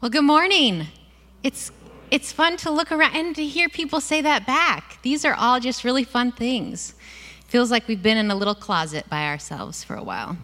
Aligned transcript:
Well, 0.00 0.12
good 0.12 0.22
morning. 0.22 0.86
It's 1.42 1.72
it's 2.12 2.30
fun 2.30 2.56
to 2.58 2.70
look 2.70 2.92
around 2.92 3.16
and 3.16 3.34
to 3.34 3.44
hear 3.44 3.68
people 3.68 4.00
say 4.00 4.20
that 4.20 4.46
back. 4.46 5.02
These 5.02 5.24
are 5.24 5.34
all 5.34 5.58
just 5.58 5.82
really 5.82 6.04
fun 6.04 6.30
things. 6.30 6.94
Feels 7.48 7.72
like 7.72 7.88
we've 7.88 8.00
been 8.00 8.16
in 8.16 8.30
a 8.30 8.36
little 8.36 8.54
closet 8.54 9.10
by 9.10 9.24
ourselves 9.24 9.82
for 9.82 9.96
a 9.96 10.02
while. 10.04 10.36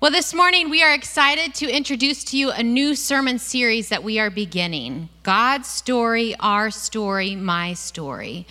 Well, 0.00 0.10
this 0.10 0.34
morning 0.34 0.70
we 0.70 0.82
are 0.82 0.92
excited 0.92 1.54
to 1.54 1.70
introduce 1.70 2.24
to 2.24 2.36
you 2.36 2.50
a 2.50 2.64
new 2.64 2.96
sermon 2.96 3.38
series 3.38 3.90
that 3.90 4.02
we 4.02 4.18
are 4.18 4.28
beginning 4.28 5.08
God's 5.22 5.68
Story, 5.68 6.34
Our 6.40 6.72
Story, 6.72 7.36
My 7.36 7.74
Story. 7.74 8.44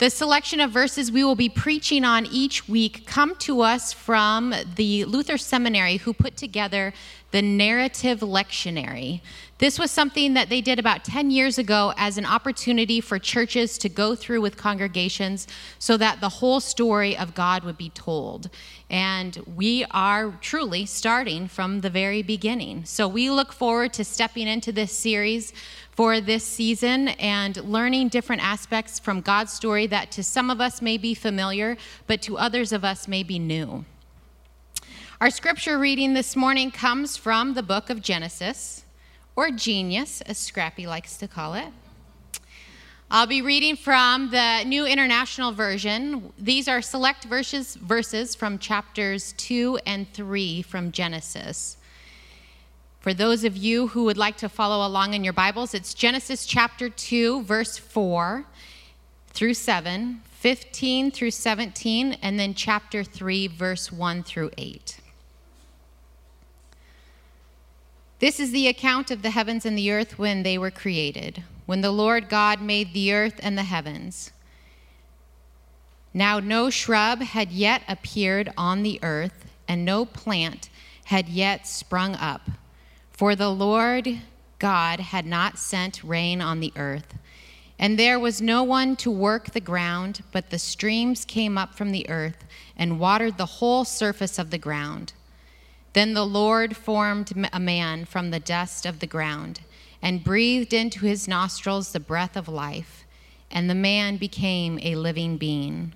The 0.00 0.08
selection 0.08 0.60
of 0.60 0.70
verses 0.70 1.12
we 1.12 1.24
will 1.24 1.34
be 1.34 1.50
preaching 1.50 2.06
on 2.06 2.24
each 2.24 2.66
week 2.66 3.04
come 3.04 3.36
to 3.40 3.60
us 3.60 3.92
from 3.92 4.54
the 4.76 5.04
Luther 5.04 5.36
Seminary, 5.36 5.98
who 5.98 6.14
put 6.14 6.38
together 6.38 6.94
the 7.30 7.42
Narrative 7.42 8.20
Lectionary. 8.20 9.20
This 9.58 9.78
was 9.78 9.90
something 9.90 10.34
that 10.34 10.48
they 10.48 10.60
did 10.60 10.78
about 10.78 11.04
10 11.04 11.30
years 11.30 11.58
ago 11.58 11.92
as 11.96 12.16
an 12.16 12.24
opportunity 12.24 13.00
for 13.00 13.18
churches 13.18 13.76
to 13.78 13.88
go 13.88 14.14
through 14.14 14.40
with 14.40 14.56
congregations 14.56 15.46
so 15.78 15.96
that 15.98 16.20
the 16.20 16.28
whole 16.28 16.60
story 16.60 17.16
of 17.16 17.34
God 17.34 17.62
would 17.64 17.76
be 17.76 17.90
told. 17.90 18.48
And 18.88 19.36
we 19.54 19.84
are 19.90 20.32
truly 20.40 20.86
starting 20.86 21.46
from 21.46 21.82
the 21.82 21.90
very 21.90 22.22
beginning. 22.22 22.84
So 22.86 23.06
we 23.06 23.30
look 23.30 23.52
forward 23.52 23.92
to 23.94 24.04
stepping 24.04 24.48
into 24.48 24.72
this 24.72 24.92
series 24.92 25.52
for 25.92 26.20
this 26.20 26.44
season 26.44 27.08
and 27.08 27.58
learning 27.58 28.08
different 28.08 28.42
aspects 28.42 28.98
from 28.98 29.20
God's 29.20 29.52
story 29.52 29.86
that 29.88 30.10
to 30.12 30.24
some 30.24 30.50
of 30.50 30.60
us 30.60 30.80
may 30.80 30.96
be 30.96 31.12
familiar, 31.12 31.76
but 32.06 32.22
to 32.22 32.38
others 32.38 32.72
of 32.72 32.84
us 32.84 33.06
may 33.06 33.22
be 33.22 33.38
new. 33.38 33.84
Our 35.20 35.28
scripture 35.28 35.76
reading 35.76 36.14
this 36.14 36.34
morning 36.34 36.70
comes 36.70 37.18
from 37.18 37.52
the 37.52 37.62
book 37.62 37.90
of 37.90 38.00
Genesis, 38.00 38.86
or 39.36 39.50
Genius, 39.50 40.22
as 40.22 40.38
Scrappy 40.38 40.86
likes 40.86 41.18
to 41.18 41.28
call 41.28 41.52
it. 41.52 41.66
I'll 43.10 43.26
be 43.26 43.42
reading 43.42 43.76
from 43.76 44.30
the 44.30 44.64
New 44.64 44.86
International 44.86 45.52
Version. 45.52 46.32
These 46.38 46.68
are 46.68 46.80
select 46.80 47.24
verses, 47.24 47.74
verses 47.74 48.34
from 48.34 48.58
chapters 48.58 49.34
2 49.36 49.80
and 49.84 50.10
3 50.10 50.62
from 50.62 50.90
Genesis. 50.90 51.76
For 53.00 53.12
those 53.12 53.44
of 53.44 53.58
you 53.58 53.88
who 53.88 54.04
would 54.04 54.16
like 54.16 54.38
to 54.38 54.48
follow 54.48 54.86
along 54.86 55.12
in 55.12 55.22
your 55.22 55.34
Bibles, 55.34 55.74
it's 55.74 55.92
Genesis 55.92 56.46
chapter 56.46 56.88
2, 56.88 57.42
verse 57.42 57.76
4 57.76 58.46
through 59.34 59.52
7, 59.52 60.22
15 60.30 61.10
through 61.10 61.30
17, 61.32 62.14
and 62.22 62.40
then 62.40 62.54
chapter 62.54 63.04
3, 63.04 63.48
verse 63.48 63.92
1 63.92 64.22
through 64.22 64.50
8. 64.56 64.99
This 68.20 68.38
is 68.38 68.52
the 68.52 68.68
account 68.68 69.10
of 69.10 69.22
the 69.22 69.30
heavens 69.30 69.66
and 69.66 69.76
the 69.76 69.90
earth 69.90 70.18
when 70.18 70.42
they 70.42 70.56
were 70.56 70.70
created, 70.70 71.42
when 71.66 71.80
the 71.80 71.90
Lord 71.90 72.28
God 72.28 72.60
made 72.60 72.92
the 72.92 73.12
earth 73.12 73.40
and 73.42 73.58
the 73.58 73.64
heavens. 73.64 74.30
Now 76.14 76.38
no 76.38 76.70
shrub 76.70 77.20
had 77.20 77.50
yet 77.50 77.82
appeared 77.88 78.52
on 78.56 78.82
the 78.82 78.98
earth, 79.02 79.46
and 79.66 79.84
no 79.84 80.04
plant 80.04 80.70
had 81.04 81.28
yet 81.28 81.66
sprung 81.66 82.14
up 82.14 82.50
for 83.20 83.36
the 83.36 83.50
Lord 83.50 84.18
God 84.58 84.98
had 84.98 85.26
not 85.26 85.58
sent 85.58 86.02
rain 86.02 86.40
on 86.40 86.60
the 86.60 86.72
earth, 86.74 87.18
and 87.78 87.98
there 87.98 88.18
was 88.18 88.40
no 88.40 88.62
one 88.62 88.96
to 88.96 89.10
work 89.10 89.50
the 89.50 89.60
ground, 89.60 90.22
but 90.32 90.48
the 90.48 90.58
streams 90.58 91.26
came 91.26 91.58
up 91.58 91.74
from 91.74 91.92
the 91.92 92.08
earth 92.08 92.46
and 92.78 92.98
watered 92.98 93.36
the 93.36 93.44
whole 93.44 93.84
surface 93.84 94.38
of 94.38 94.48
the 94.48 94.56
ground. 94.56 95.12
Then 95.92 96.14
the 96.14 96.26
Lord 96.26 96.76
formed 96.76 97.32
a 97.52 97.60
man 97.60 98.04
from 98.04 98.30
the 98.30 98.40
dust 98.40 98.86
of 98.86 99.00
the 99.00 99.06
ground 99.06 99.60
and 100.00 100.24
breathed 100.24 100.72
into 100.72 101.06
his 101.06 101.26
nostrils 101.26 101.92
the 101.92 102.00
breath 102.00 102.36
of 102.36 102.48
life, 102.48 103.04
and 103.50 103.68
the 103.68 103.74
man 103.74 104.16
became 104.16 104.78
a 104.82 104.94
living 104.94 105.36
being. 105.36 105.92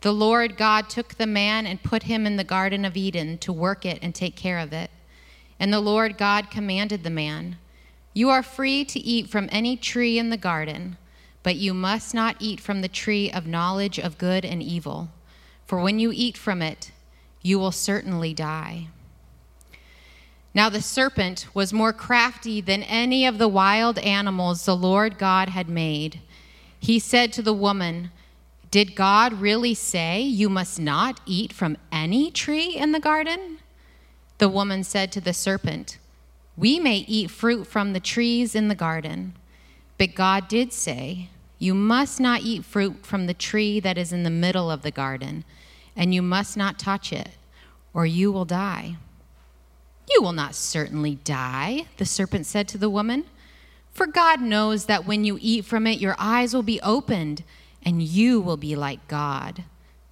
The 0.00 0.12
Lord 0.12 0.56
God 0.56 0.88
took 0.88 1.14
the 1.14 1.26
man 1.26 1.66
and 1.66 1.82
put 1.82 2.04
him 2.04 2.26
in 2.26 2.36
the 2.36 2.44
Garden 2.44 2.84
of 2.84 2.96
Eden 2.96 3.38
to 3.38 3.52
work 3.52 3.84
it 3.84 3.98
and 4.00 4.14
take 4.14 4.36
care 4.36 4.58
of 4.58 4.72
it. 4.72 4.90
And 5.60 5.72
the 5.72 5.80
Lord 5.80 6.16
God 6.16 6.50
commanded 6.50 7.02
the 7.02 7.10
man, 7.10 7.58
You 8.14 8.30
are 8.30 8.42
free 8.42 8.84
to 8.86 9.00
eat 9.00 9.28
from 9.28 9.48
any 9.50 9.76
tree 9.76 10.18
in 10.18 10.30
the 10.30 10.36
garden, 10.36 10.96
but 11.42 11.56
you 11.56 11.74
must 11.74 12.14
not 12.14 12.36
eat 12.38 12.60
from 12.60 12.80
the 12.80 12.88
tree 12.88 13.30
of 13.30 13.46
knowledge 13.46 13.98
of 13.98 14.18
good 14.18 14.44
and 14.44 14.62
evil, 14.62 15.10
for 15.66 15.80
when 15.80 15.98
you 15.98 16.12
eat 16.14 16.38
from 16.38 16.62
it, 16.62 16.92
you 17.48 17.58
will 17.58 17.72
certainly 17.72 18.34
die. 18.34 18.88
Now 20.54 20.68
the 20.68 20.82
serpent 20.82 21.46
was 21.54 21.72
more 21.72 21.92
crafty 21.92 22.60
than 22.60 22.82
any 22.82 23.24
of 23.24 23.38
the 23.38 23.48
wild 23.48 23.98
animals 23.98 24.64
the 24.64 24.76
Lord 24.76 25.18
God 25.18 25.50
had 25.50 25.68
made. 25.68 26.20
He 26.78 26.98
said 26.98 27.32
to 27.32 27.42
the 27.42 27.54
woman, 27.54 28.10
Did 28.70 28.94
God 28.94 29.34
really 29.34 29.72
say 29.72 30.20
you 30.20 30.48
must 30.48 30.78
not 30.78 31.20
eat 31.26 31.52
from 31.52 31.76
any 31.90 32.30
tree 32.30 32.76
in 32.76 32.92
the 32.92 33.00
garden? 33.00 33.58
The 34.38 34.48
woman 34.48 34.84
said 34.84 35.10
to 35.12 35.20
the 35.20 35.32
serpent, 35.32 35.98
We 36.56 36.78
may 36.78 36.98
eat 36.98 37.30
fruit 37.30 37.66
from 37.66 37.92
the 37.92 38.00
trees 38.00 38.54
in 38.54 38.68
the 38.68 38.74
garden, 38.74 39.34
but 39.96 40.14
God 40.14 40.48
did 40.48 40.72
say, 40.72 41.28
You 41.58 41.74
must 41.74 42.20
not 42.20 42.42
eat 42.42 42.64
fruit 42.64 43.06
from 43.06 43.26
the 43.26 43.34
tree 43.34 43.80
that 43.80 43.96
is 43.96 44.12
in 44.12 44.22
the 44.22 44.30
middle 44.30 44.70
of 44.70 44.82
the 44.82 44.90
garden, 44.90 45.44
and 45.96 46.14
you 46.14 46.22
must 46.22 46.56
not 46.56 46.78
touch 46.78 47.12
it, 47.12 47.30
or 47.92 48.06
you 48.06 48.30
will 48.30 48.44
die. 48.44 48.96
You 50.10 50.22
will 50.22 50.32
not 50.32 50.54
certainly 50.54 51.16
die, 51.16 51.86
the 51.96 52.04
serpent 52.04 52.46
said 52.46 52.68
to 52.68 52.78
the 52.78 52.90
woman. 52.90 53.24
For 53.92 54.06
God 54.06 54.40
knows 54.40 54.86
that 54.86 55.06
when 55.06 55.24
you 55.24 55.38
eat 55.40 55.64
from 55.64 55.86
it, 55.86 56.00
your 56.00 56.16
eyes 56.18 56.54
will 56.54 56.62
be 56.62 56.80
opened, 56.82 57.42
and 57.82 58.02
you 58.02 58.40
will 58.40 58.56
be 58.56 58.76
like 58.76 59.06
God, 59.08 59.64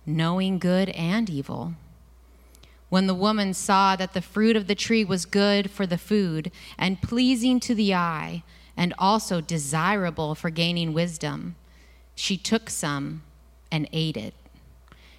knowing 0.04 0.58
good 0.58 0.90
and 0.90 1.30
evil. 1.30 1.74
When 2.88 3.06
the 3.06 3.14
woman 3.14 3.54
saw 3.54 3.96
that 3.96 4.12
the 4.12 4.22
fruit 4.22 4.56
of 4.56 4.66
the 4.66 4.74
tree 4.74 5.04
was 5.04 5.24
good 5.24 5.70
for 5.70 5.86
the 5.86 5.98
food 5.98 6.50
and 6.78 7.02
pleasing 7.02 7.58
to 7.60 7.74
the 7.74 7.94
eye, 7.94 8.42
and 8.76 8.92
also 8.98 9.40
desirable 9.40 10.34
for 10.34 10.50
gaining 10.50 10.92
wisdom, 10.92 11.56
she 12.14 12.36
took 12.36 12.68
some 12.68 13.22
and 13.72 13.88
ate 13.92 14.16
it. 14.16 14.34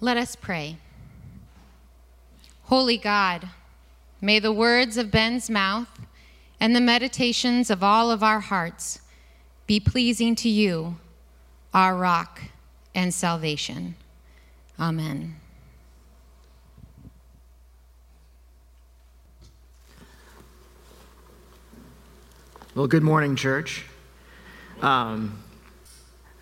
Let 0.00 0.18
us 0.18 0.36
pray. 0.36 0.76
Holy 2.64 2.98
God, 2.98 3.48
may 4.20 4.38
the 4.38 4.52
words 4.52 4.98
of 4.98 5.10
Ben's 5.10 5.48
mouth 5.48 5.88
and 6.60 6.76
the 6.76 6.82
meditations 6.82 7.70
of 7.70 7.82
all 7.82 8.10
of 8.10 8.22
our 8.22 8.40
hearts 8.40 9.00
be 9.66 9.80
pleasing 9.80 10.34
to 10.36 10.50
you, 10.50 10.96
our 11.72 11.96
rock 11.96 12.42
and 12.94 13.14
salvation. 13.14 13.94
Amen. 14.78 15.36
Well, 22.74 22.86
good 22.86 23.02
morning, 23.02 23.34
church. 23.34 23.86
Um, 24.82 25.42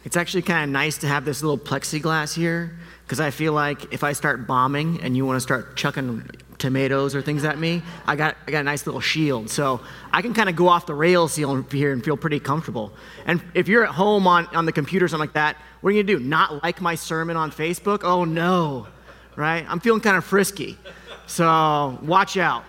it's 0.04 0.16
actually 0.16 0.42
kind 0.42 0.64
of 0.64 0.70
nice 0.70 0.98
to 0.98 1.06
have 1.06 1.24
this 1.24 1.40
little 1.40 1.56
plexiglass 1.56 2.34
here 2.34 2.80
because 3.04 3.20
I 3.20 3.30
feel 3.30 3.52
like 3.52 3.92
if 3.92 4.02
I 4.02 4.12
start 4.12 4.46
bombing 4.46 5.00
and 5.02 5.16
you 5.16 5.26
want 5.26 5.36
to 5.36 5.40
start 5.40 5.76
chucking 5.76 6.28
tomatoes 6.58 7.14
or 7.14 7.20
things 7.20 7.44
at 7.44 7.58
me, 7.58 7.82
I 8.06 8.16
got, 8.16 8.36
I 8.46 8.50
got 8.50 8.60
a 8.60 8.64
nice 8.64 8.86
little 8.86 9.00
shield. 9.00 9.50
So 9.50 9.80
I 10.12 10.22
can 10.22 10.32
kind 10.32 10.48
of 10.48 10.56
go 10.56 10.68
off 10.68 10.86
the 10.86 10.94
rails 10.94 11.36
here 11.36 11.92
and 11.92 12.02
feel 12.02 12.16
pretty 12.16 12.40
comfortable. 12.40 12.92
And 13.26 13.42
if 13.52 13.68
you're 13.68 13.84
at 13.84 13.90
home 13.90 14.26
on, 14.26 14.46
on 14.48 14.64
the 14.64 14.72
computer 14.72 15.04
or 15.04 15.08
something 15.08 15.28
like 15.28 15.34
that, 15.34 15.56
what 15.80 15.90
are 15.90 15.92
you 15.92 16.02
going 16.02 16.18
to 16.18 16.22
do? 16.22 16.28
Not 16.28 16.62
like 16.62 16.80
my 16.80 16.94
sermon 16.94 17.36
on 17.36 17.50
Facebook? 17.50 18.00
Oh 18.04 18.24
no, 18.24 18.86
right? 19.36 19.66
I'm 19.68 19.80
feeling 19.80 20.00
kind 20.00 20.16
of 20.16 20.24
frisky. 20.24 20.78
So 21.26 21.98
watch 22.02 22.36
out. 22.36 22.64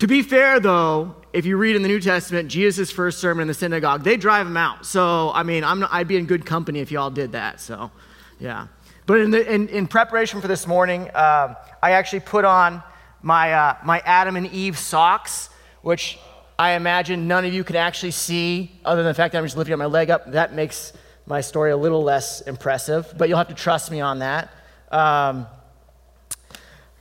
To 0.00 0.06
be 0.06 0.22
fair, 0.22 0.60
though, 0.60 1.14
if 1.32 1.46
you 1.46 1.56
read 1.56 1.76
in 1.76 1.82
the 1.82 1.88
New 1.88 2.00
Testament, 2.00 2.50
Jesus' 2.50 2.90
first 2.90 3.18
sermon 3.18 3.42
in 3.42 3.48
the 3.48 3.54
synagogue, 3.54 4.02
they 4.02 4.16
drive 4.16 4.46
him 4.46 4.56
out. 4.56 4.84
So, 4.84 5.30
I 5.32 5.42
mean, 5.42 5.64
I'm, 5.64 5.86
I'd 5.90 6.08
be 6.08 6.16
in 6.16 6.26
good 6.26 6.44
company 6.44 6.80
if 6.80 6.90
y'all 6.90 7.10
did 7.10 7.32
that. 7.32 7.60
So, 7.60 7.90
yeah. 8.38 8.66
But 9.06 9.20
in, 9.20 9.30
the, 9.30 9.54
in, 9.54 9.68
in 9.68 9.86
preparation 9.86 10.40
for 10.40 10.48
this 10.48 10.66
morning, 10.66 11.08
uh, 11.14 11.54
I 11.82 11.92
actually 11.92 12.20
put 12.20 12.44
on 12.44 12.82
my, 13.22 13.52
uh, 13.52 13.76
my 13.84 14.00
Adam 14.00 14.36
and 14.36 14.46
Eve 14.48 14.76
socks 14.76 15.50
which 15.86 16.18
I 16.58 16.72
imagine 16.72 17.28
none 17.28 17.44
of 17.44 17.54
you 17.54 17.62
can 17.62 17.76
actually 17.76 18.10
see, 18.10 18.72
other 18.84 19.04
than 19.04 19.10
the 19.10 19.14
fact 19.14 19.30
that 19.30 19.38
I'm 19.38 19.44
just 19.44 19.56
lifting 19.56 19.72
up 19.72 19.78
my 19.78 19.86
leg 19.86 20.10
up. 20.10 20.32
That 20.32 20.52
makes 20.52 20.92
my 21.24 21.40
story 21.40 21.70
a 21.70 21.76
little 21.76 22.02
less 22.02 22.40
impressive, 22.40 23.14
but 23.16 23.28
you'll 23.28 23.38
have 23.38 23.46
to 23.50 23.54
trust 23.54 23.92
me 23.92 24.00
on 24.00 24.18
that. 24.18 24.50
Um, 24.90 25.46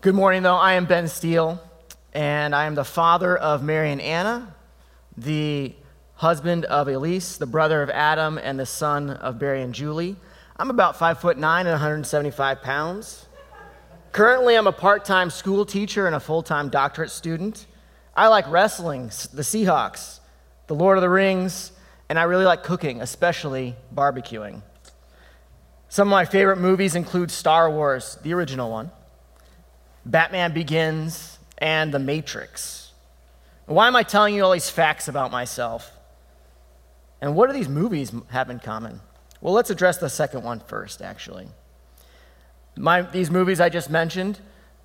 good 0.01 0.13
morning, 0.13 0.43
though. 0.43 0.53
I 0.53 0.73
am 0.73 0.85
Ben 0.85 1.07
Steel, 1.07 1.59
and 2.13 2.53
I 2.53 2.65
am 2.65 2.75
the 2.75 2.83
father 2.83 3.35
of 3.35 3.63
Mary 3.63 3.91
and 3.91 3.99
Anna, 4.01 4.53
the 5.17 5.73
husband 6.13 6.65
of 6.65 6.87
Elise, 6.87 7.37
the 7.37 7.47
brother 7.47 7.81
of 7.81 7.89
Adam, 7.89 8.37
and 8.37 8.59
the 8.59 8.67
son 8.67 9.09
of 9.09 9.39
Barry 9.39 9.63
and 9.63 9.73
Julie. 9.73 10.15
I'm 10.57 10.69
about 10.69 10.97
five 10.97 11.19
foot 11.19 11.37
nine 11.37 11.65
and 11.65 11.73
175 11.73 12.61
pounds. 12.61 13.25
Currently, 14.13 14.55
I'm 14.55 14.67
a 14.67 14.71
part 14.71 15.03
time 15.03 15.29
school 15.29 15.65
teacher 15.65 16.07
and 16.07 16.15
a 16.15 16.19
full 16.19 16.43
time 16.43 16.69
doctorate 16.69 17.11
student. 17.11 17.65
I 18.15 18.27
like 18.27 18.49
wrestling, 18.49 19.07
the 19.33 19.41
Seahawks, 19.41 20.19
the 20.67 20.75
Lord 20.75 20.97
of 20.97 21.01
the 21.01 21.09
Rings, 21.09 21.73
and 22.07 22.17
I 22.17 22.23
really 22.23 22.45
like 22.45 22.63
cooking, 22.63 23.01
especially 23.01 23.75
barbecuing. 23.93 24.61
Some 25.89 26.07
of 26.07 26.11
my 26.11 26.23
favorite 26.23 26.57
movies 26.57 26.95
include 26.95 27.29
Star 27.31 27.69
Wars, 27.69 28.17
the 28.23 28.33
original 28.33 28.71
one, 28.71 28.91
Batman 30.05 30.53
Begins, 30.53 31.37
and 31.57 31.93
The 31.93 31.99
Matrix. 31.99 32.93
Why 33.65 33.87
am 33.87 33.95
I 33.95 34.03
telling 34.03 34.35
you 34.35 34.45
all 34.45 34.51
these 34.51 34.69
facts 34.69 35.09
about 35.09 35.31
myself? 35.31 35.91
And 37.19 37.35
what 37.35 37.47
do 37.47 37.53
these 37.53 37.69
movies 37.69 38.13
have 38.29 38.49
in 38.49 38.59
common? 38.59 39.01
Well, 39.41 39.53
let's 39.53 39.69
address 39.69 39.97
the 39.97 40.09
second 40.09 40.43
one 40.43 40.59
first, 40.59 41.01
actually. 41.01 41.47
My, 42.77 43.01
these 43.01 43.31
movies 43.31 43.59
I 43.61 43.69
just 43.69 43.89
mentioned, 43.89 44.39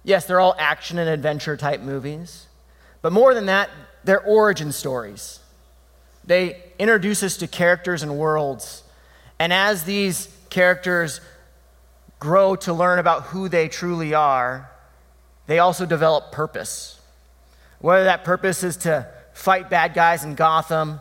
yes, 0.04 0.26
they're 0.26 0.40
all 0.40 0.54
action 0.58 0.98
and 0.98 1.08
adventure 1.08 1.56
type 1.56 1.80
movies. 1.80 2.46
But 3.02 3.12
more 3.12 3.34
than 3.34 3.46
that, 3.46 3.70
they're 4.04 4.22
origin 4.22 4.72
stories. 4.72 5.40
They 6.24 6.62
introduce 6.78 7.22
us 7.22 7.36
to 7.38 7.46
characters 7.46 8.02
and 8.02 8.16
worlds. 8.16 8.82
And 9.38 9.52
as 9.52 9.84
these 9.84 10.28
characters 10.50 11.20
grow 12.18 12.54
to 12.56 12.72
learn 12.72 12.98
about 12.98 13.24
who 13.24 13.48
they 13.48 13.68
truly 13.68 14.14
are, 14.14 14.70
they 15.46 15.58
also 15.58 15.86
develop 15.86 16.30
purpose. 16.30 17.00
Whether 17.80 18.04
that 18.04 18.24
purpose 18.24 18.62
is 18.62 18.76
to 18.78 19.08
fight 19.32 19.70
bad 19.70 19.94
guys 19.94 20.22
in 20.22 20.34
Gotham, 20.34 21.00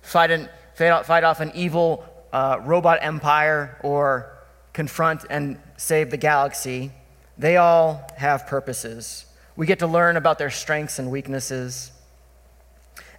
fight, 0.00 0.30
an, 0.30 0.48
fight 0.74 1.24
off 1.24 1.40
an 1.40 1.52
evil 1.54 2.04
uh, 2.32 2.60
robot 2.64 2.98
empire, 3.02 3.78
or 3.82 4.32
confront 4.72 5.24
and 5.30 5.58
save 5.76 6.10
the 6.10 6.16
galaxy, 6.16 6.92
they 7.38 7.56
all 7.56 8.06
have 8.16 8.46
purposes. 8.46 9.26
We 9.56 9.66
get 9.66 9.80
to 9.80 9.86
learn 9.86 10.16
about 10.16 10.38
their 10.38 10.50
strengths 10.50 10.98
and 10.98 11.10
weaknesses. 11.10 11.92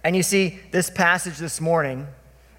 And 0.04 0.16
you 0.16 0.22
see, 0.22 0.60
this 0.70 0.90
passage 0.90 1.38
this 1.38 1.60
morning 1.60 2.06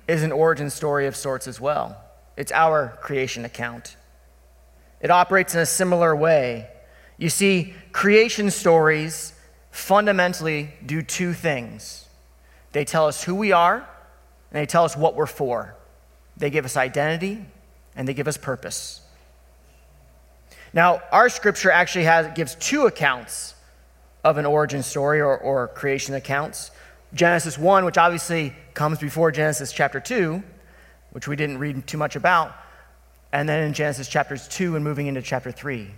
is 0.08 0.24
an 0.24 0.32
origin 0.32 0.70
story 0.70 1.08
of 1.08 1.16
sorts 1.16 1.48
as 1.48 1.60
well. 1.60 1.98
It's 2.38 2.52
our 2.52 2.98
creation 3.02 3.46
account. 3.46 3.96
It 5.02 5.12
operates 5.12 5.54
in 5.54 5.62
a 5.62 5.66
similar 5.66 6.16
way. 6.16 6.70
You 7.18 7.30
see, 7.30 7.74
creation 7.92 8.50
stories 8.52 9.34
fundamentally 9.72 10.74
do 10.86 11.02
two 11.02 11.34
things 11.34 12.00
they 12.74 12.86
tell 12.86 13.08
us 13.08 13.24
who 13.24 13.36
we 13.36 13.52
are, 13.52 13.76
and 13.76 14.62
they 14.62 14.66
tell 14.66 14.84
us 14.84 14.98
what 14.98 15.16
we're 15.16 15.28
for. 15.28 15.76
They 16.38 16.50
give 16.50 16.66
us 16.66 16.78
identity, 16.78 17.46
and 17.96 18.08
they 18.08 18.14
give 18.14 18.28
us 18.28 18.38
purpose. 18.38 19.02
Now, 20.74 21.02
our 21.12 21.30
scripture 21.30 21.72
actually 21.72 22.06
has, 22.06 22.36
gives 22.36 22.56
two 22.56 22.88
accounts 22.88 23.54
of 24.24 24.38
an 24.38 24.46
origin 24.46 24.82
story 24.82 25.22
or, 25.22 25.38
or 25.38 25.68
creation 25.68 26.16
accounts. 26.16 26.72
Genesis 27.14 27.58
1, 27.58 27.86
which 27.86 27.98
obviously 27.98 28.56
comes 28.74 28.98
before 28.98 29.32
Genesis 29.32 29.72
chapter 29.72 30.00
2, 30.00 30.42
which 31.12 31.28
we 31.28 31.36
didn't 31.36 31.60
read 31.60 31.86
too 31.86 31.98
much 31.98 32.16
about, 32.16 32.56
and 33.32 33.48
then 33.48 33.64
in 33.64 33.74
Genesis 33.74 34.08
chapters 34.08 34.48
2 34.48 34.76
and 34.76 34.84
moving 34.84 35.06
into 35.06 35.22
chapter 35.22 35.52
3. 35.52 35.90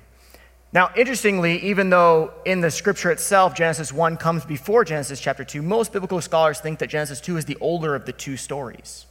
Now, 0.74 0.92
interestingly, 0.98 1.60
even 1.64 1.90
though 1.90 2.34
in 2.44 2.60
the 2.60 2.70
scripture 2.70 3.12
itself 3.12 3.56
Genesis 3.56 3.94
1 3.94 4.18
comes 4.18 4.44
before 4.44 4.84
Genesis 4.84 5.22
chapter 5.22 5.46
2, 5.46 5.62
most 5.62 5.94
biblical 5.94 6.20
scholars 6.20 6.60
think 6.60 6.80
that 6.80 6.90
Genesis 6.90 7.22
2 7.22 7.38
is 7.38 7.46
the 7.46 7.56
older 7.62 7.96
of 7.96 8.06
the 8.06 8.12
two 8.12 8.36
stories. 8.36 9.06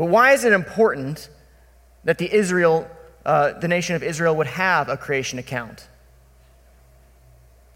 But 0.00 0.06
why 0.06 0.32
is 0.32 0.46
it 0.46 0.54
important 0.54 1.28
that 2.04 2.16
the 2.16 2.34
Israel, 2.34 2.88
uh, 3.26 3.52
the 3.58 3.68
nation 3.68 3.96
of 3.96 4.02
Israel, 4.02 4.34
would 4.36 4.46
have 4.46 4.88
a 4.88 4.96
creation 4.96 5.38
account? 5.38 5.88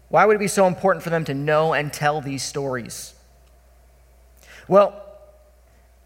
Why 0.09 0.25
would 0.25 0.37
it 0.37 0.39
be 0.39 0.47
so 0.47 0.65
important 0.65 1.03
for 1.03 1.11
them 1.11 1.23
to 1.25 1.35
know 1.35 1.75
and 1.75 1.93
tell 1.93 2.21
these 2.21 2.41
stories? 2.41 3.13
Well, 4.67 5.03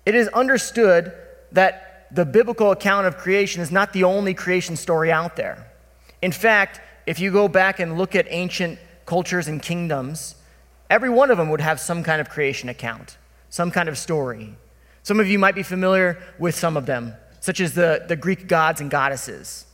it 0.05 0.13
is 0.13 0.27
understood 0.27 1.13
that 1.53 2.09
the 2.11 2.25
biblical 2.25 2.71
account 2.71 3.07
of 3.07 3.15
creation 3.15 3.61
is 3.61 3.71
not 3.71 3.93
the 3.93 4.03
only 4.03 4.33
creation 4.33 4.75
story 4.75 5.13
out 5.13 5.37
there. 5.37 5.71
In 6.21 6.33
fact, 6.33 6.81
if 7.07 7.21
you 7.21 7.31
go 7.31 7.47
back 7.47 7.79
and 7.79 7.97
look 7.97 8.13
at 8.13 8.27
ancient 8.29 8.77
cultures 9.05 9.47
and 9.47 9.61
kingdoms, 9.61 10.35
every 10.89 11.09
one 11.09 11.31
of 11.31 11.37
them 11.37 11.49
would 11.49 11.61
have 11.61 11.79
some 11.79 12.03
kind 12.03 12.19
of 12.19 12.27
creation 12.27 12.67
account, 12.67 13.17
some 13.49 13.71
kind 13.71 13.87
of 13.87 13.97
story. 13.97 14.57
Some 15.09 15.19
of 15.19 15.27
you 15.27 15.39
might 15.39 15.55
be 15.55 15.63
familiar 15.63 16.19
with 16.37 16.53
some 16.53 16.77
of 16.77 16.85
them, 16.85 17.15
such 17.39 17.61
as 17.61 17.73
the, 17.73 18.05
the 18.07 18.15
Greek 18.15 18.47
gods 18.47 18.79
and 18.79 18.91
goddesses. 18.91 19.65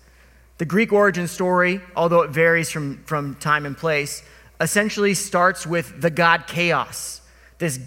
The 0.59 0.65
Greek 0.65 0.93
origin 0.93 1.27
story, 1.27 1.81
although 1.93 2.21
it 2.21 2.29
varies 2.29 2.71
from, 2.71 3.03
from 3.03 3.35
time 3.35 3.65
and 3.65 3.77
place, 3.77 4.23
essentially 4.61 5.13
starts 5.13 5.67
with 5.67 5.99
the 5.99 6.09
god 6.09 6.47
chaos, 6.47 7.19
this 7.57 7.81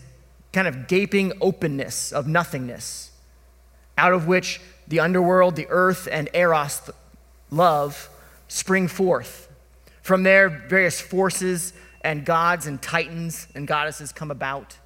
kind 0.53 0.69
of 0.69 0.89
gaping 0.89 1.33
openness 1.41 2.13
of 2.13 2.29
nothingness, 2.29 3.13
out 3.97 4.13
of 4.13 4.27
which 4.27 4.61
the 4.87 5.01
underworld, 5.01 5.57
the 5.57 5.69
earth, 5.71 6.07
and 6.13 6.29
Eros, 6.35 6.91
love, 7.51 8.11
spring 8.49 8.89
forth. 8.89 9.49
From 10.03 10.23
there, 10.23 10.51
various 10.51 11.01
forces 11.01 11.73
and 12.03 12.27
gods 12.27 12.67
and 12.67 12.83
titans 12.83 13.47
and 13.55 13.67
goddesses 13.67 14.13
come 14.13 14.31
about. 14.31 14.77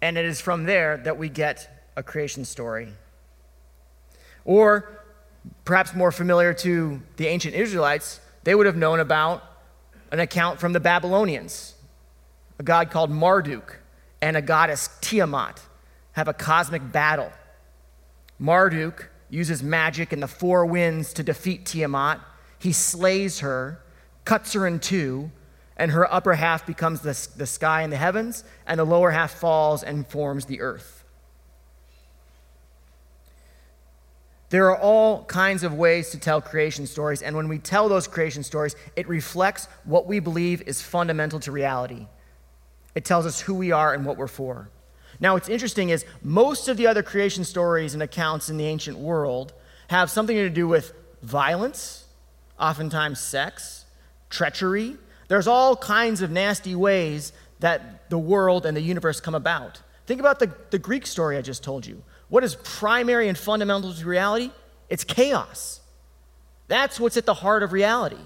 And 0.00 0.16
it 0.16 0.24
is 0.24 0.40
from 0.40 0.64
there 0.64 0.96
that 0.98 1.18
we 1.18 1.28
get 1.28 1.68
a 1.96 2.02
creation 2.02 2.44
story. 2.44 2.88
Or 4.44 5.02
perhaps 5.64 5.94
more 5.94 6.12
familiar 6.12 6.54
to 6.54 7.02
the 7.16 7.26
ancient 7.26 7.54
Israelites, 7.54 8.20
they 8.44 8.54
would 8.54 8.66
have 8.66 8.76
known 8.76 9.00
about 9.00 9.42
an 10.10 10.20
account 10.20 10.60
from 10.60 10.72
the 10.72 10.80
Babylonians. 10.80 11.74
A 12.58 12.62
god 12.62 12.90
called 12.90 13.10
Marduk 13.10 13.78
and 14.20 14.36
a 14.36 14.42
goddess 14.42 14.88
Tiamat 15.00 15.60
have 16.12 16.28
a 16.28 16.32
cosmic 16.32 16.92
battle. 16.92 17.30
Marduk 18.38 19.10
uses 19.30 19.62
magic 19.62 20.12
and 20.12 20.22
the 20.22 20.28
four 20.28 20.64
winds 20.64 21.12
to 21.12 21.22
defeat 21.22 21.66
Tiamat. 21.66 22.20
He 22.58 22.72
slays 22.72 23.40
her, 23.40 23.80
cuts 24.24 24.52
her 24.54 24.66
in 24.66 24.80
two, 24.80 25.30
and 25.78 25.92
her 25.92 26.12
upper 26.12 26.34
half 26.34 26.66
becomes 26.66 27.00
the, 27.00 27.28
the 27.36 27.46
sky 27.46 27.82
and 27.82 27.92
the 27.92 27.96
heavens, 27.96 28.44
and 28.66 28.80
the 28.80 28.84
lower 28.84 29.10
half 29.10 29.32
falls 29.32 29.82
and 29.82 30.06
forms 30.06 30.46
the 30.46 30.60
earth. 30.60 31.04
There 34.50 34.70
are 34.70 34.78
all 34.78 35.24
kinds 35.24 35.62
of 35.62 35.74
ways 35.74 36.10
to 36.10 36.18
tell 36.18 36.40
creation 36.40 36.86
stories, 36.86 37.22
and 37.22 37.36
when 37.36 37.48
we 37.48 37.58
tell 37.58 37.88
those 37.88 38.08
creation 38.08 38.42
stories, 38.42 38.74
it 38.96 39.06
reflects 39.06 39.66
what 39.84 40.06
we 40.06 40.20
believe 40.20 40.62
is 40.62 40.80
fundamental 40.80 41.38
to 41.40 41.52
reality. 41.52 42.06
It 42.94 43.04
tells 43.04 43.26
us 43.26 43.40
who 43.40 43.54
we 43.54 43.72
are 43.72 43.92
and 43.92 44.06
what 44.06 44.16
we're 44.16 44.26
for. 44.26 44.70
Now, 45.20 45.34
what's 45.34 45.48
interesting 45.48 45.90
is 45.90 46.04
most 46.22 46.68
of 46.68 46.76
the 46.76 46.86
other 46.86 47.02
creation 47.02 47.44
stories 47.44 47.92
and 47.92 48.02
accounts 48.02 48.48
in 48.48 48.56
the 48.56 48.66
ancient 48.66 48.98
world 48.98 49.52
have 49.88 50.10
something 50.10 50.36
to 50.36 50.50
do 50.50 50.66
with 50.66 50.92
violence, 51.22 52.06
oftentimes 52.58 53.20
sex, 53.20 53.84
treachery. 54.30 54.96
There's 55.28 55.46
all 55.46 55.76
kinds 55.76 56.22
of 56.22 56.30
nasty 56.30 56.74
ways 56.74 57.32
that 57.60 58.08
the 58.10 58.18
world 58.18 58.66
and 58.66 58.76
the 58.76 58.80
universe 58.80 59.20
come 59.20 59.34
about. 59.34 59.82
Think 60.06 60.20
about 60.20 60.38
the, 60.38 60.52
the 60.70 60.78
Greek 60.78 61.06
story 61.06 61.36
I 61.36 61.42
just 61.42 61.62
told 61.62 61.86
you. 61.86 62.02
What 62.28 62.44
is 62.44 62.54
primary 62.56 63.28
and 63.28 63.36
fundamental 63.36 63.92
to 63.92 64.06
reality? 64.06 64.50
It's 64.88 65.04
chaos. 65.04 65.80
That's 66.66 66.98
what's 66.98 67.16
at 67.16 67.26
the 67.26 67.34
heart 67.34 67.62
of 67.62 67.72
reality. 67.72 68.20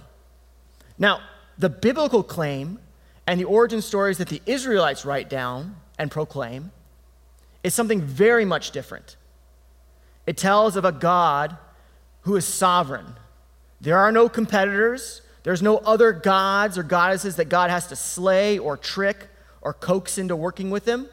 Now, 0.98 1.20
the 1.58 1.68
biblical 1.68 2.22
claim 2.22 2.78
and 3.26 3.40
the 3.40 3.44
origin 3.44 3.82
stories 3.82 4.18
that 4.18 4.28
the 4.28 4.42
Israelites 4.46 5.04
write 5.04 5.28
down 5.28 5.76
and 5.98 6.10
proclaim 6.10 6.72
is 7.62 7.74
something 7.74 8.00
very 8.00 8.44
much 8.44 8.72
different. 8.72 9.16
It 10.26 10.36
tells 10.36 10.76
of 10.76 10.84
a 10.84 10.92
God 10.92 11.56
who 12.22 12.36
is 12.36 12.44
sovereign. 12.44 13.14
There 13.80 13.98
are 13.98 14.12
no 14.12 14.28
competitors, 14.28 15.22
there's 15.42 15.62
no 15.62 15.78
other 15.78 16.12
gods 16.12 16.78
or 16.78 16.82
goddesses 16.82 17.36
that 17.36 17.48
God 17.48 17.70
has 17.70 17.88
to 17.88 17.96
slay 17.96 18.58
or 18.58 18.76
trick 18.76 19.28
or 19.60 19.72
coax 19.72 20.18
into 20.18 20.36
working 20.36 20.70
with 20.70 20.86
him. 20.86 21.08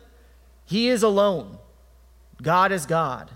He 0.66 0.90
is 0.90 1.04
alone. 1.04 1.58
God 2.42 2.72
is 2.72 2.86
God. 2.86 3.32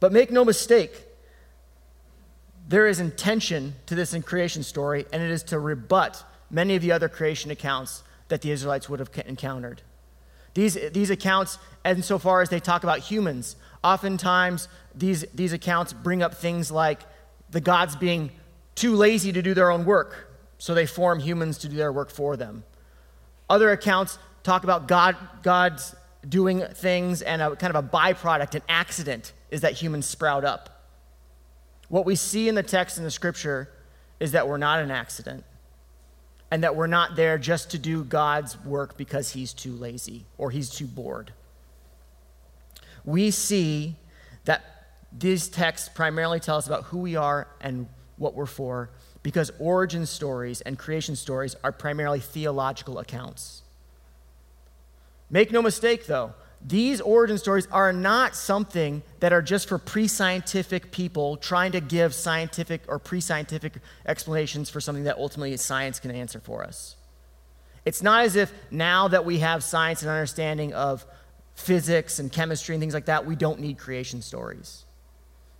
But 0.00 0.12
make 0.12 0.30
no 0.30 0.44
mistake, 0.44 0.92
there 2.68 2.86
is 2.86 3.00
intention 3.00 3.74
to 3.86 3.94
this 3.94 4.12
in 4.12 4.22
creation 4.22 4.62
story, 4.62 5.06
and 5.12 5.22
it 5.22 5.30
is 5.30 5.42
to 5.44 5.58
rebut 5.58 6.22
many 6.50 6.76
of 6.76 6.82
the 6.82 6.92
other 6.92 7.08
creation 7.08 7.50
accounts 7.50 8.02
that 8.28 8.42
the 8.42 8.50
Israelites 8.50 8.88
would 8.88 8.98
have 8.98 9.10
encountered. 9.24 9.82
These, 10.54 10.78
these 10.92 11.10
accounts, 11.10 11.58
insofar 11.84 12.42
as 12.42 12.48
they 12.48 12.60
talk 12.60 12.82
about 12.82 13.00
humans, 13.00 13.56
oftentimes 13.84 14.68
these, 14.94 15.24
these 15.34 15.52
accounts 15.52 15.92
bring 15.92 16.22
up 16.22 16.34
things 16.34 16.70
like 16.70 17.00
the 17.50 17.60
gods 17.60 17.96
being 17.96 18.30
too 18.74 18.94
lazy 18.94 19.32
to 19.32 19.42
do 19.42 19.54
their 19.54 19.70
own 19.70 19.84
work, 19.84 20.28
so 20.58 20.74
they 20.74 20.86
form 20.86 21.20
humans 21.20 21.58
to 21.58 21.68
do 21.68 21.76
their 21.76 21.92
work 21.92 22.10
for 22.10 22.36
them. 22.36 22.64
Other 23.48 23.70
accounts 23.70 24.18
talk 24.42 24.64
about 24.64 24.88
God, 24.88 25.16
God's 25.42 25.94
doing 26.28 26.62
things 26.74 27.22
and 27.22 27.40
a 27.40 27.56
kind 27.56 27.74
of 27.74 27.84
a 27.84 27.88
byproduct, 27.88 28.54
an 28.54 28.62
accident, 28.68 29.32
is 29.50 29.60
that 29.60 29.72
humans 29.74 30.06
sprout 30.06 30.44
up. 30.44 30.84
What 31.88 32.04
we 32.04 32.16
see 32.16 32.48
in 32.48 32.54
the 32.54 32.62
text 32.62 32.98
in 32.98 33.04
the 33.04 33.10
scripture 33.10 33.70
is 34.18 34.32
that 34.32 34.48
we're 34.48 34.56
not 34.56 34.80
an 34.80 34.90
accident 34.90 35.44
and 36.50 36.62
that 36.62 36.74
we're 36.74 36.86
not 36.86 37.16
there 37.16 37.38
just 37.38 37.70
to 37.72 37.78
do 37.78 38.04
God's 38.04 38.62
work 38.64 38.96
because 38.96 39.32
he's 39.32 39.52
too 39.52 39.72
lazy 39.72 40.24
or 40.38 40.50
he's 40.50 40.70
too 40.70 40.86
bored. 40.86 41.32
We 43.04 43.30
see 43.30 43.96
that 44.44 44.75
these 45.18 45.48
texts 45.48 45.88
primarily 45.88 46.40
tell 46.40 46.56
us 46.56 46.66
about 46.66 46.84
who 46.84 46.98
we 46.98 47.16
are 47.16 47.48
and 47.60 47.86
what 48.16 48.34
we're 48.34 48.46
for 48.46 48.90
because 49.22 49.50
origin 49.58 50.06
stories 50.06 50.60
and 50.60 50.78
creation 50.78 51.16
stories 51.16 51.56
are 51.64 51.72
primarily 51.72 52.20
theological 52.20 52.98
accounts. 52.98 53.62
Make 55.30 55.50
no 55.50 55.60
mistake, 55.60 56.06
though, 56.06 56.34
these 56.64 57.00
origin 57.00 57.36
stories 57.38 57.66
are 57.70 57.92
not 57.92 58.34
something 58.34 59.02
that 59.20 59.32
are 59.32 59.42
just 59.42 59.68
for 59.68 59.78
pre 59.78 60.08
scientific 60.08 60.90
people 60.90 61.36
trying 61.36 61.72
to 61.72 61.80
give 61.80 62.14
scientific 62.14 62.82
or 62.88 62.98
pre 62.98 63.20
scientific 63.20 63.74
explanations 64.06 64.70
for 64.70 64.80
something 64.80 65.04
that 65.04 65.18
ultimately 65.18 65.56
science 65.56 66.00
can 66.00 66.10
answer 66.10 66.40
for 66.40 66.64
us. 66.64 66.96
It's 67.84 68.02
not 68.02 68.24
as 68.24 68.36
if 68.36 68.52
now 68.70 69.08
that 69.08 69.24
we 69.24 69.40
have 69.40 69.62
science 69.62 70.02
and 70.02 70.10
understanding 70.10 70.72
of 70.72 71.04
physics 71.54 72.18
and 72.18 72.32
chemistry 72.32 72.74
and 72.74 72.82
things 72.82 72.94
like 72.94 73.06
that, 73.06 73.26
we 73.26 73.36
don't 73.36 73.60
need 73.60 73.78
creation 73.78 74.22
stories. 74.22 74.85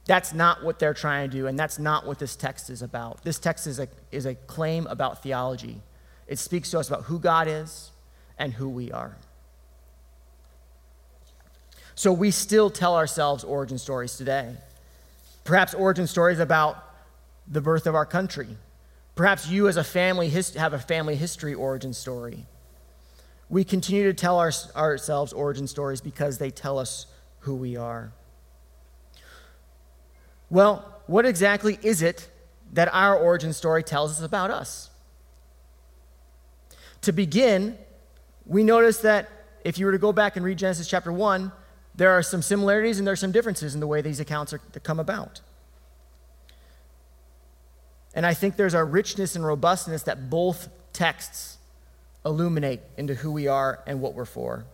That's 0.07 0.33
not 0.33 0.63
what 0.65 0.79
they're 0.79 0.95
trying 0.95 1.29
to 1.29 1.37
do, 1.37 1.47
and 1.49 1.59
that's 1.59 1.79
not 1.79 2.07
what 2.07 2.19
this 2.19 2.37
text 2.37 2.71
is 2.71 2.81
about. 2.81 3.25
This 3.25 3.39
text 3.39 3.67
is 3.67 3.81
a, 3.81 3.89
is 4.13 4.25
a 4.25 4.35
claim 4.35 4.87
about 4.87 5.23
theology. 5.23 5.83
It 6.29 6.39
speaks 6.39 6.71
to 6.71 6.79
us 6.79 6.89
about 6.89 7.05
who 7.05 7.19
God 7.19 7.49
is 7.49 7.91
and 8.39 8.53
who 8.53 8.69
we 8.69 8.93
are. 8.93 9.17
So 11.97 12.13
we 12.13 12.31
still 12.31 12.71
tell 12.71 12.95
ourselves 12.95 13.43
origin 13.43 13.79
stories 13.79 14.17
today. 14.17 14.55
Perhaps 15.45 15.75
origin 15.75 16.07
stories 16.07 16.39
about 16.39 16.83
the 17.49 17.61
birth 17.61 17.87
of 17.87 17.95
our 17.95 18.07
country. 18.07 18.49
Perhaps 19.15 19.49
you, 19.49 19.67
as 19.67 19.77
a 19.77 19.85
family, 19.85 20.29
have 20.29 20.73
a 20.73 20.79
family 20.79 21.17
history 21.17 21.55
origin 21.55 21.95
story. 21.95 22.45
We 23.49 23.65
continue 23.65 24.05
to 24.05 24.15
tell 24.15 24.39
our, 24.39 24.53
ourselves 24.77 25.33
origin 25.33 25.67
stories 25.67 26.01
because 26.01 26.39
they 26.39 26.51
tell 26.51 26.79
us 26.79 27.07
who 27.41 27.55
we 27.55 27.77
are. 27.77 28.13
Well, 30.51 31.01
what 31.07 31.27
exactly 31.27 31.79
is 31.83 32.03
it 32.03 32.29
that 32.73 32.93
our 32.93 33.17
origin 33.17 33.53
story 33.53 33.83
tells 33.83 34.13
us 34.13 34.23
about 34.23 34.51
us? 34.51 34.91
To 37.03 37.13
begin, 37.13 37.79
we 38.45 38.65
notice 38.65 38.99
that 38.99 39.29
if 39.65 39.79
you 39.79 39.87
were 39.87 39.93
to 39.93 39.99
go 39.99 40.13
back 40.13 40.37
and 40.37 40.45
read 40.45 40.59
Genesis 40.59 40.89
chapter 40.89 41.13
1, 41.13 41.53
there 41.95 42.11
are 42.11 42.23
some 42.23 42.43
similarities 42.43 42.99
and 42.99 43.07
there 43.07 43.13
are 43.13 43.17
some 43.17 43.33
differences 43.33 43.75
in 43.75 43.81
the 43.81 43.87
way 43.87 44.01
these 44.03 44.21
accounts 44.21 44.53
are 44.53 44.59
come 44.59 45.01
about. 45.01 45.41
And 48.15 48.25
I 48.25 48.35
think 48.35 48.57
there's 48.57 48.75
a 48.75 48.85
richness 48.85 49.37
and 49.37 49.45
robustness 49.45 50.03
that 50.05 50.31
both 50.31 50.69
texts 50.93 51.59
illuminate 52.25 52.81
into 52.97 53.15
who 53.15 53.31
we 53.31 53.47
are 53.47 53.83
and 53.87 54.01
what 54.01 54.15
we're 54.15 54.25
for. 54.25 54.65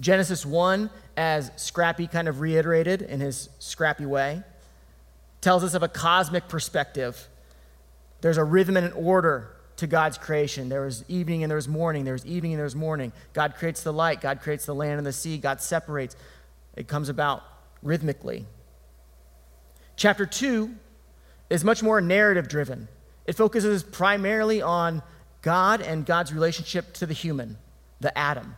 Genesis 0.00 0.44
1, 0.44 0.90
as 1.16 1.50
Scrappy 1.56 2.06
kind 2.06 2.26
of 2.26 2.40
reiterated 2.40 3.02
in 3.02 3.20
his 3.20 3.48
scrappy 3.58 4.06
way, 4.06 4.42
tells 5.44 5.62
us 5.62 5.74
of 5.74 5.82
a 5.82 5.88
cosmic 5.88 6.48
perspective. 6.48 7.28
There's 8.22 8.38
a 8.38 8.44
rhythm 8.44 8.76
and 8.76 8.86
an 8.86 8.92
order 8.92 9.54
to 9.76 9.86
God's 9.86 10.16
creation. 10.16 10.70
There 10.70 10.86
was 10.86 11.04
evening 11.06 11.44
and 11.44 11.50
there 11.50 11.56
was 11.56 11.68
morning. 11.68 12.04
There 12.04 12.14
was 12.14 12.24
evening 12.24 12.52
and 12.52 12.58
there 12.58 12.64
was 12.64 12.74
morning. 12.74 13.12
God 13.34 13.54
creates 13.54 13.82
the 13.82 13.92
light. 13.92 14.20
God 14.20 14.40
creates 14.40 14.64
the 14.64 14.74
land 14.74 14.98
and 14.98 15.06
the 15.06 15.12
sea. 15.12 15.36
God 15.36 15.60
separates. 15.60 16.16
It 16.76 16.88
comes 16.88 17.10
about 17.10 17.42
rhythmically. 17.82 18.46
Chapter 19.96 20.24
2 20.24 20.74
is 21.50 21.62
much 21.62 21.82
more 21.82 22.00
narrative 22.00 22.48
driven. 22.48 22.88
It 23.26 23.34
focuses 23.34 23.82
primarily 23.82 24.62
on 24.62 25.02
God 25.42 25.82
and 25.82 26.06
God's 26.06 26.32
relationship 26.32 26.94
to 26.94 27.06
the 27.06 27.12
human, 27.12 27.58
the 28.00 28.16
Adam. 28.16 28.56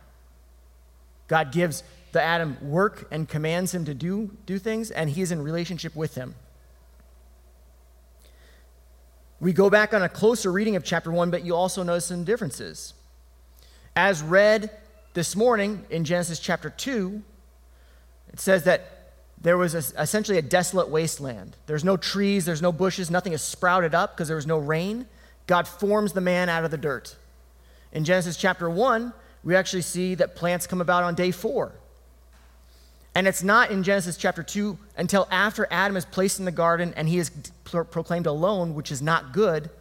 God 1.27 1.51
gives 1.51 1.83
the 2.13 2.21
Adam 2.21 2.57
work 2.61 3.07
and 3.11 3.27
commands 3.27 3.73
him 3.73 3.83
to 3.85 3.93
do, 3.93 4.31
do 4.45 4.57
things, 4.57 4.89
and 4.89 5.09
he 5.09 5.21
is 5.21 5.31
in 5.31 5.41
relationship 5.41 5.93
with 5.93 6.15
him. 6.15 6.35
We 9.39 9.53
go 9.53 9.69
back 9.69 9.93
on 9.93 10.01
a 10.01 10.09
closer 10.09 10.51
reading 10.51 10.75
of 10.75 10.83
chapter 10.83 11.11
1, 11.11 11.29
but 11.29 11.45
you 11.45 11.55
also 11.55 11.83
notice 11.83 12.05
some 12.05 12.23
differences. 12.23 12.93
As 13.95 14.21
read 14.21 14.71
this 15.13 15.35
morning 15.35 15.85
in 15.89 16.03
Genesis 16.03 16.39
chapter 16.39 16.69
2, 16.69 17.21
it 18.33 18.39
says 18.39 18.63
that 18.63 19.11
there 19.39 19.57
was 19.57 19.75
a, 19.75 20.01
essentially 20.01 20.37
a 20.39 20.41
desolate 20.41 20.89
wasteland. 20.89 21.55
There's 21.67 21.83
no 21.83 21.97
trees, 21.97 22.45
there's 22.45 22.61
no 22.61 22.71
bushes, 22.71 23.11
nothing 23.11 23.33
has 23.33 23.43
sprouted 23.43 23.93
up 23.93 24.15
because 24.15 24.27
there 24.27 24.35
was 24.35 24.47
no 24.47 24.57
rain. 24.57 25.05
God 25.45 25.67
forms 25.67 26.13
the 26.13 26.21
man 26.21 26.49
out 26.49 26.65
of 26.65 26.71
the 26.71 26.77
dirt. 26.77 27.15
In 27.91 28.03
Genesis 28.03 28.37
chapter 28.37 28.69
1, 28.69 29.13
we 29.43 29.55
actually 29.55 29.83
see 29.83 30.15
that 30.15 30.35
plants 30.35 30.65
come 30.65 30.81
about 30.81 31.03
on 31.03 31.13
day 31.13 31.31
four. 31.31 31.73
And 33.17 33.27
it's 33.27 33.41
not 33.41 33.71
in 33.71 33.81
Genesis 33.81 34.15
chapter 34.15 34.43
2 34.43 34.77
until 34.95 35.27
after 35.31 35.67
Adam 35.71 35.97
is 35.97 36.05
placed 36.05 36.37
in 36.37 36.45
the 36.45 36.51
garden 36.51 36.93
and 36.95 37.09
he 37.09 37.17
is 37.17 37.31
pro- 37.63 37.83
proclaimed 37.83 38.27
alone, 38.27 38.75
which 38.75 38.91
is 38.91 39.01
not 39.01 39.33
good, 39.33 39.71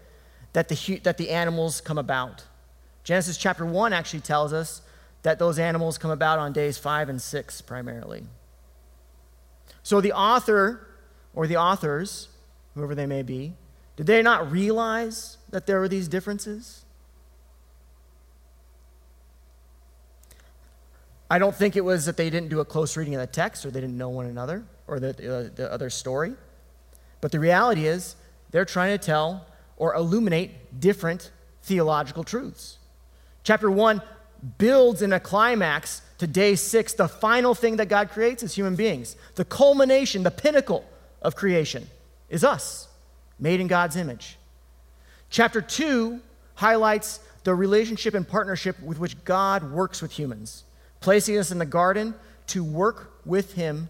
that 0.55 0.71
the, 0.71 1.01
that 1.05 1.19
the 1.19 1.29
animals 1.29 1.83
come 1.83 1.99
about. 1.99 2.45
Genesis 3.05 3.37
chapter 3.37 3.67
1 3.67 3.93
actually 3.93 4.21
tells 4.21 4.55
us 4.55 4.81
that 5.23 5.39
those 5.39 5.59
animals 5.59 5.99
come 5.99 6.11
about 6.11 6.39
on 6.39 6.55
days 6.55 6.79
5 6.79 7.11
and 7.11 7.21
6 7.21 7.61
primarily. 7.61 8.25
So 9.83 10.01
the 10.01 10.13
author 10.13 10.87
or 11.35 11.47
the 11.47 11.59
authors, 11.59 12.29
whoever 12.75 12.95
they 12.95 13.05
may 13.05 13.23
be, 13.23 13.53
did 13.97 14.07
they 14.07 14.23
not 14.23 14.51
realize 14.51 15.37
that 15.51 15.67
there 15.67 15.79
were 15.79 15.89
these 15.89 16.09
differences? 16.09 16.86
I 21.31 21.39
don't 21.39 21.55
think 21.55 21.77
it 21.77 21.85
was 21.85 22.07
that 22.07 22.17
they 22.17 22.31
didn't 22.31 22.51
do 22.51 22.61
a 22.61 22.65
close 22.65 22.97
reading 22.97 23.15
of 23.15 23.21
the 23.21 23.27
text 23.27 23.67
or 23.67 23.71
they 23.71 23.81
didn't 23.81 23.99
know 23.99 24.09
one 24.09 24.27
another 24.27 24.65
or 24.87 25.01
the, 25.01 25.11
uh, 25.11 25.55
the 25.55 25.73
other 25.73 25.91
story. 25.91 26.35
But 27.21 27.33
the 27.33 27.41
reality 27.41 27.87
is, 27.87 28.15
they're 28.51 28.65
trying 28.65 28.97
to 28.97 29.05
tell 29.05 29.47
or 29.77 29.95
illuminate 29.95 30.81
different 30.81 31.31
theological 31.63 32.23
truths. 32.23 32.79
Chapter 33.43 33.71
1 33.71 34.01
builds 34.59 35.03
in 35.03 35.13
a 35.13 35.21
climax 35.21 36.03
to 36.19 36.27
day 36.27 36.55
six, 36.55 36.95
the 36.95 37.09
final 37.09 37.55
thing 37.55 37.77
that 37.77 37.89
God 37.89 38.11
creates 38.11 38.43
is 38.43 38.55
human 38.55 38.75
beings. 38.75 39.17
The 39.35 39.45
culmination, 39.45 40.23
the 40.23 40.31
pinnacle 40.31 40.85
of 41.21 41.37
creation 41.37 41.89
is 42.31 42.43
us, 42.43 42.89
made 43.39 43.61
in 43.61 43.67
God's 43.67 43.97
image. 43.97 44.39
Chapter 45.29 45.61
two 45.61 46.21
highlights 46.55 47.21
the 47.45 47.55
relationship 47.55 48.15
and 48.15 48.27
partnership 48.27 48.81
with 48.81 48.99
which 48.99 49.23
God 49.25 49.71
works 49.71 50.01
with 50.01 50.13
humans, 50.13 50.65
placing 51.07 51.39
us 51.39 51.53
in 51.53 51.59
the 51.59 51.65
garden 51.65 52.13
to 52.49 52.65
work 52.65 53.13
with 53.25 53.53
Him 53.53 53.89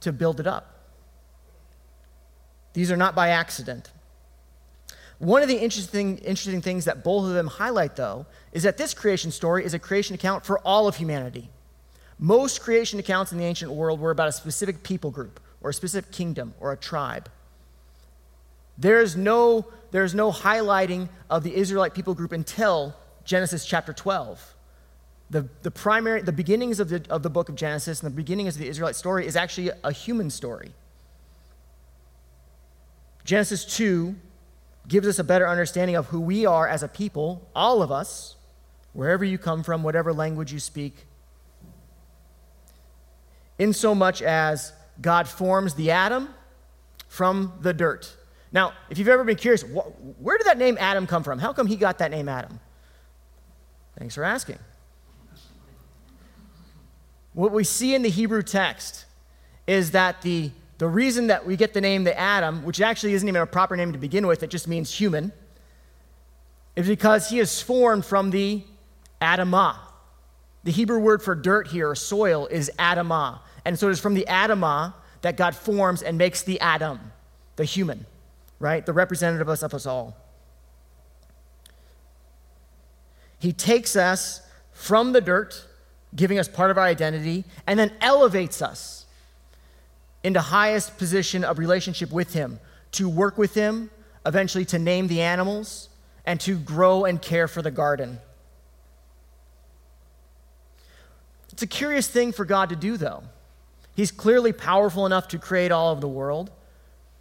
to 0.00 0.10
build 0.10 0.40
it 0.40 0.48
up. 0.48 0.80
These 2.72 2.90
are 2.90 2.96
not 2.96 3.14
by 3.14 3.28
accident. 3.28 3.92
One 5.20 5.42
of 5.42 5.48
the 5.48 5.54
interesting, 5.54 6.18
interesting 6.18 6.60
things 6.60 6.86
that 6.86 7.04
both 7.04 7.24
of 7.24 7.34
them 7.34 7.46
highlight, 7.46 7.94
though, 7.94 8.26
is 8.50 8.64
that 8.64 8.76
this 8.76 8.94
creation 8.94 9.30
story 9.30 9.64
is 9.64 9.74
a 9.74 9.78
creation 9.78 10.16
account 10.16 10.44
for 10.44 10.58
all 10.66 10.88
of 10.88 10.96
humanity. 10.96 11.50
Most 12.18 12.62
creation 12.62 12.98
accounts 12.98 13.30
in 13.30 13.38
the 13.38 13.44
ancient 13.44 13.70
world 13.70 14.00
were 14.00 14.10
about 14.10 14.26
a 14.26 14.32
specific 14.32 14.82
people 14.82 15.12
group 15.12 15.38
or 15.60 15.70
a 15.70 15.74
specific 15.74 16.10
kingdom 16.10 16.52
or 16.58 16.72
a 16.72 16.76
tribe. 16.76 17.30
There's 18.76 19.14
no, 19.14 19.68
there's 19.92 20.16
no 20.16 20.32
highlighting 20.32 21.10
of 21.30 21.44
the 21.44 21.54
Israelite 21.54 21.94
people 21.94 22.14
group 22.14 22.32
until 22.32 22.96
Genesis 23.24 23.64
chapter 23.64 23.92
12. 23.92 24.56
The, 25.30 25.48
the 25.62 25.70
primary, 25.70 26.22
the 26.22 26.32
beginnings 26.32 26.80
of 26.80 26.88
the, 26.88 27.04
of 27.10 27.22
the 27.22 27.30
book 27.30 27.48
of 27.48 27.54
Genesis 27.54 28.02
and 28.02 28.10
the 28.10 28.16
beginnings 28.16 28.54
of 28.54 28.62
the 28.62 28.68
Israelite 28.68 28.96
story 28.96 29.26
is 29.26 29.36
actually 29.36 29.70
a 29.84 29.92
human 29.92 30.30
story. 30.30 30.72
Genesis 33.24 33.64
2 33.76 34.14
gives 34.88 35.06
us 35.06 35.18
a 35.18 35.24
better 35.24 35.46
understanding 35.46 35.96
of 35.96 36.06
who 36.06 36.20
we 36.20 36.46
are 36.46 36.66
as 36.66 36.82
a 36.82 36.88
people, 36.88 37.46
all 37.54 37.82
of 37.82 37.92
us, 37.92 38.36
wherever 38.94 39.22
you 39.22 39.36
come 39.36 39.62
from, 39.62 39.82
whatever 39.82 40.14
language 40.14 40.50
you 40.50 40.58
speak. 40.58 41.04
In 43.58 43.74
so 43.74 43.94
much 43.94 44.22
as 44.22 44.72
God 45.00 45.28
forms 45.28 45.74
the 45.74 45.90
Adam 45.90 46.30
from 47.06 47.52
the 47.60 47.74
dirt. 47.74 48.16
Now, 48.50 48.72
if 48.88 48.98
you've 48.98 49.08
ever 49.08 49.24
been 49.24 49.36
curious, 49.36 49.62
wh- 49.62 50.22
where 50.22 50.38
did 50.38 50.46
that 50.46 50.58
name 50.58 50.78
Adam 50.80 51.06
come 51.06 51.22
from? 51.22 51.38
How 51.38 51.52
come 51.52 51.66
he 51.66 51.76
got 51.76 51.98
that 51.98 52.10
name 52.10 52.28
Adam? 52.28 52.60
Thanks 53.98 54.14
for 54.14 54.24
asking. 54.24 54.58
What 57.38 57.52
we 57.52 57.62
see 57.62 57.94
in 57.94 58.02
the 58.02 58.10
Hebrew 58.10 58.42
text 58.42 59.04
is 59.68 59.92
that 59.92 60.22
the, 60.22 60.50
the 60.78 60.88
reason 60.88 61.28
that 61.28 61.46
we 61.46 61.56
get 61.56 61.72
the 61.72 61.80
name 61.80 62.02
the 62.02 62.18
Adam, 62.18 62.64
which 62.64 62.80
actually 62.80 63.12
isn't 63.14 63.28
even 63.28 63.40
a 63.40 63.46
proper 63.46 63.76
name 63.76 63.92
to 63.92 63.98
begin 63.98 64.26
with, 64.26 64.42
it 64.42 64.50
just 64.50 64.66
means 64.66 64.92
human, 64.92 65.30
is 66.74 66.88
because 66.88 67.30
he 67.30 67.38
is 67.38 67.62
formed 67.62 68.04
from 68.04 68.30
the 68.30 68.64
Adamah. 69.22 69.76
The 70.64 70.72
Hebrew 70.72 70.98
word 70.98 71.22
for 71.22 71.36
dirt 71.36 71.68
here, 71.68 71.90
or 71.90 71.94
soil, 71.94 72.48
is 72.48 72.72
Adamah. 72.76 73.38
And 73.64 73.78
so 73.78 73.86
it 73.86 73.92
is 73.92 74.00
from 74.00 74.14
the 74.14 74.26
Adamah 74.28 74.94
that 75.20 75.36
God 75.36 75.54
forms 75.54 76.02
and 76.02 76.18
makes 76.18 76.42
the 76.42 76.58
Adam, 76.58 76.98
the 77.54 77.64
human, 77.64 78.04
right? 78.58 78.84
The 78.84 78.92
representative 78.92 79.48
of 79.48 79.74
us 79.74 79.86
all. 79.86 80.16
He 83.38 83.52
takes 83.52 83.94
us 83.94 84.42
from 84.72 85.12
the 85.12 85.20
dirt, 85.20 85.67
giving 86.14 86.38
us 86.38 86.48
part 86.48 86.70
of 86.70 86.78
our 86.78 86.84
identity, 86.84 87.44
and 87.66 87.78
then 87.78 87.92
elevates 88.00 88.62
us 88.62 89.06
into 90.24 90.40
highest 90.40 90.98
position 90.98 91.44
of 91.44 91.58
relationship 91.58 92.10
with 92.10 92.34
him, 92.34 92.58
to 92.92 93.08
work 93.08 93.38
with 93.38 93.54
him, 93.54 93.90
eventually 94.26 94.64
to 94.64 94.78
name 94.78 95.08
the 95.08 95.20
animals, 95.20 95.88
and 96.26 96.40
to 96.40 96.58
grow 96.58 97.04
and 97.04 97.22
care 97.22 97.48
for 97.48 97.62
the 97.62 97.70
garden. 97.70 98.18
It's 101.52 101.62
a 101.62 101.66
curious 101.66 102.08
thing 102.08 102.32
for 102.32 102.44
God 102.44 102.68
to 102.68 102.76
do, 102.76 102.96
though. 102.96 103.24
He's 103.94 104.12
clearly 104.12 104.52
powerful 104.52 105.06
enough 105.06 105.26
to 105.28 105.38
create 105.38 105.72
all 105.72 105.92
of 105.92 106.00
the 106.00 106.08
world. 106.08 106.50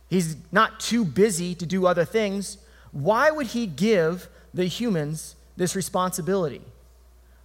He's 0.10 0.36
not 0.52 0.80
too 0.80 1.04
busy 1.04 1.56
to 1.56 1.66
do 1.66 1.88
other 1.88 2.06
things. 2.06 2.60
Why 2.92 3.32
would 3.32 3.48
he 3.48 3.66
give 3.66 4.30
the 4.54 4.66
humans 4.66 5.36
this 5.56 5.76
responsibility? 5.76 6.62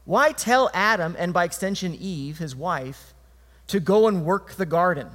Why 0.05 0.33
tell 0.33 0.71
Adam, 0.75 1.15
and 1.19 1.33
by 1.33 1.45
extension 1.45 1.95
Eve, 1.95 2.39
his 2.39 2.57
wife, 2.57 3.15
to 3.69 3.81
go 3.81 4.09
and 4.09 4.25
work 4.25 4.55
the 4.55 4.67
garden? 4.67 5.09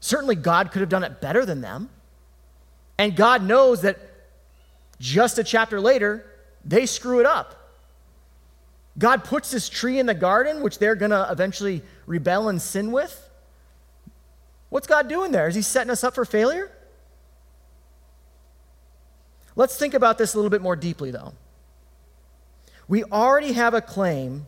Certainly, 0.00 0.36
God 0.36 0.72
could 0.72 0.80
have 0.80 0.88
done 0.88 1.04
it 1.04 1.20
better 1.20 1.46
than 1.46 1.60
them. 1.60 1.88
And 2.98 3.14
God 3.14 3.42
knows 3.42 3.82
that 3.82 3.98
just 4.98 5.38
a 5.38 5.44
chapter 5.44 5.80
later, 5.80 6.26
they 6.64 6.86
screw 6.86 7.20
it 7.20 7.26
up. 7.26 7.58
God 8.98 9.24
puts 9.24 9.50
this 9.50 9.68
tree 9.68 9.98
in 9.98 10.06
the 10.06 10.14
garden, 10.14 10.62
which 10.62 10.78
they're 10.78 10.94
going 10.94 11.12
to 11.12 11.28
eventually 11.30 11.82
rebel 12.06 12.48
and 12.48 12.60
sin 12.60 12.92
with. 12.92 13.30
What's 14.68 14.86
God 14.86 15.08
doing 15.08 15.32
there? 15.32 15.48
Is 15.48 15.54
He 15.54 15.62
setting 15.62 15.90
us 15.90 16.04
up 16.04 16.14
for 16.14 16.24
failure? 16.24 16.70
Let's 19.54 19.76
think 19.76 19.94
about 19.94 20.18
this 20.18 20.34
a 20.34 20.36
little 20.36 20.50
bit 20.50 20.62
more 20.62 20.76
deeply, 20.76 21.10
though. 21.10 21.34
We 22.88 23.04
already 23.04 23.52
have 23.52 23.74
a 23.74 23.80
claim 23.80 24.46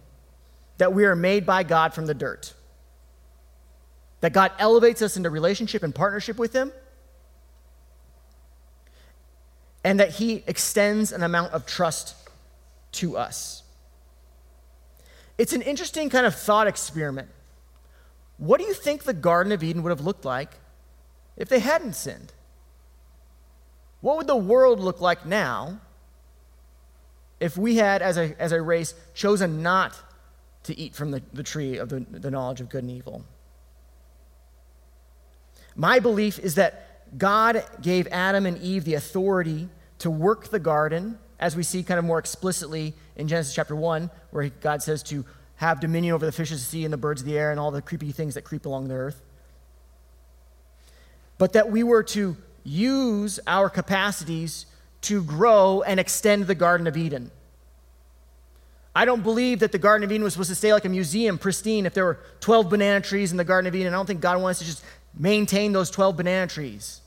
that 0.78 0.92
we 0.92 1.04
are 1.04 1.16
made 1.16 1.46
by 1.46 1.62
God 1.62 1.94
from 1.94 2.06
the 2.06 2.14
dirt, 2.14 2.52
that 4.20 4.32
God 4.32 4.52
elevates 4.58 5.02
us 5.02 5.16
into 5.16 5.30
relationship 5.30 5.82
and 5.82 5.94
partnership 5.94 6.38
with 6.38 6.52
Him, 6.52 6.72
and 9.84 10.00
that 10.00 10.10
He 10.10 10.42
extends 10.46 11.12
an 11.12 11.22
amount 11.22 11.52
of 11.52 11.66
trust 11.66 12.16
to 12.92 13.16
us. 13.16 13.62
It's 15.36 15.52
an 15.52 15.62
interesting 15.62 16.10
kind 16.10 16.26
of 16.26 16.34
thought 16.34 16.66
experiment. 16.66 17.28
What 18.38 18.60
do 18.60 18.66
you 18.66 18.74
think 18.74 19.04
the 19.04 19.12
Garden 19.12 19.52
of 19.52 19.62
Eden 19.62 19.82
would 19.82 19.90
have 19.90 20.00
looked 20.00 20.24
like 20.24 20.50
if 21.36 21.48
they 21.48 21.60
hadn't 21.60 21.94
sinned? 21.94 22.32
What 24.00 24.16
would 24.16 24.26
the 24.26 24.36
world 24.36 24.80
look 24.80 25.00
like 25.00 25.24
now 25.24 25.80
if 27.44 27.58
we 27.58 27.76
had, 27.76 28.00
as 28.00 28.16
a, 28.16 28.34
as 28.40 28.52
a 28.52 28.62
race, 28.62 28.94
chosen 29.12 29.62
not 29.62 30.00
to 30.62 30.78
eat 30.78 30.94
from 30.94 31.10
the, 31.10 31.20
the 31.34 31.42
tree 31.42 31.76
of 31.76 31.90
the, 31.90 32.00
the 32.10 32.30
knowledge 32.30 32.62
of 32.62 32.70
good 32.70 32.82
and 32.82 32.90
evil? 32.90 33.22
My 35.76 35.98
belief 35.98 36.38
is 36.38 36.54
that 36.54 37.18
God 37.18 37.62
gave 37.82 38.08
Adam 38.10 38.46
and 38.46 38.56
Eve 38.62 38.84
the 38.84 38.94
authority 38.94 39.68
to 39.98 40.10
work 40.10 40.48
the 40.48 40.58
garden 40.58 41.18
as 41.38 41.54
we 41.54 41.62
see 41.62 41.82
kind 41.82 41.98
of 41.98 42.04
more 42.06 42.18
explicitly 42.18 42.94
in 43.14 43.28
Genesis 43.28 43.54
chapter 43.54 43.76
1, 43.76 44.08
where 44.30 44.48
God 44.48 44.82
says 44.82 45.02
to 45.02 45.26
have 45.56 45.80
dominion 45.80 46.14
over 46.14 46.24
the 46.24 46.32
fishes 46.32 46.62
of 46.62 46.66
the 46.66 46.70
sea 46.70 46.84
and 46.84 46.92
the 46.94 46.96
birds 46.96 47.20
of 47.20 47.26
the 47.26 47.36
air 47.36 47.50
and 47.50 47.60
all 47.60 47.70
the 47.70 47.82
creepy 47.82 48.10
things 48.10 48.36
that 48.36 48.42
creep 48.42 48.64
along 48.64 48.88
the 48.88 48.94
earth. 48.94 49.20
But 51.36 51.52
that 51.52 51.70
we 51.70 51.82
were 51.82 52.04
to 52.04 52.38
use 52.64 53.38
our 53.46 53.68
capacities 53.68 54.64
to 55.04 55.22
grow 55.22 55.82
and 55.82 56.00
extend 56.00 56.46
the 56.46 56.54
Garden 56.54 56.86
of 56.86 56.96
Eden. 56.96 57.30
I 58.94 59.04
don't 59.04 59.22
believe 59.22 59.60
that 59.60 59.72
the 59.72 59.78
Garden 59.78 60.04
of 60.04 60.12
Eden 60.12 60.22
was 60.22 60.34
supposed 60.34 60.50
to 60.50 60.54
stay 60.54 60.72
like 60.72 60.84
a 60.84 60.88
museum, 60.88 61.36
pristine. 61.36 61.84
If 61.84 61.94
there 61.94 62.04
were 62.04 62.20
12 62.40 62.70
banana 62.70 63.00
trees 63.00 63.32
in 63.32 63.36
the 63.36 63.44
Garden 63.44 63.66
of 63.66 63.74
Eden, 63.74 63.92
I 63.92 63.96
don't 63.96 64.06
think 64.06 64.20
God 64.20 64.40
wants 64.40 64.60
to 64.60 64.64
just 64.64 64.84
maintain 65.16 65.72
those 65.72 65.90
12 65.90 66.16
banana 66.16 66.46
trees. 66.46 67.00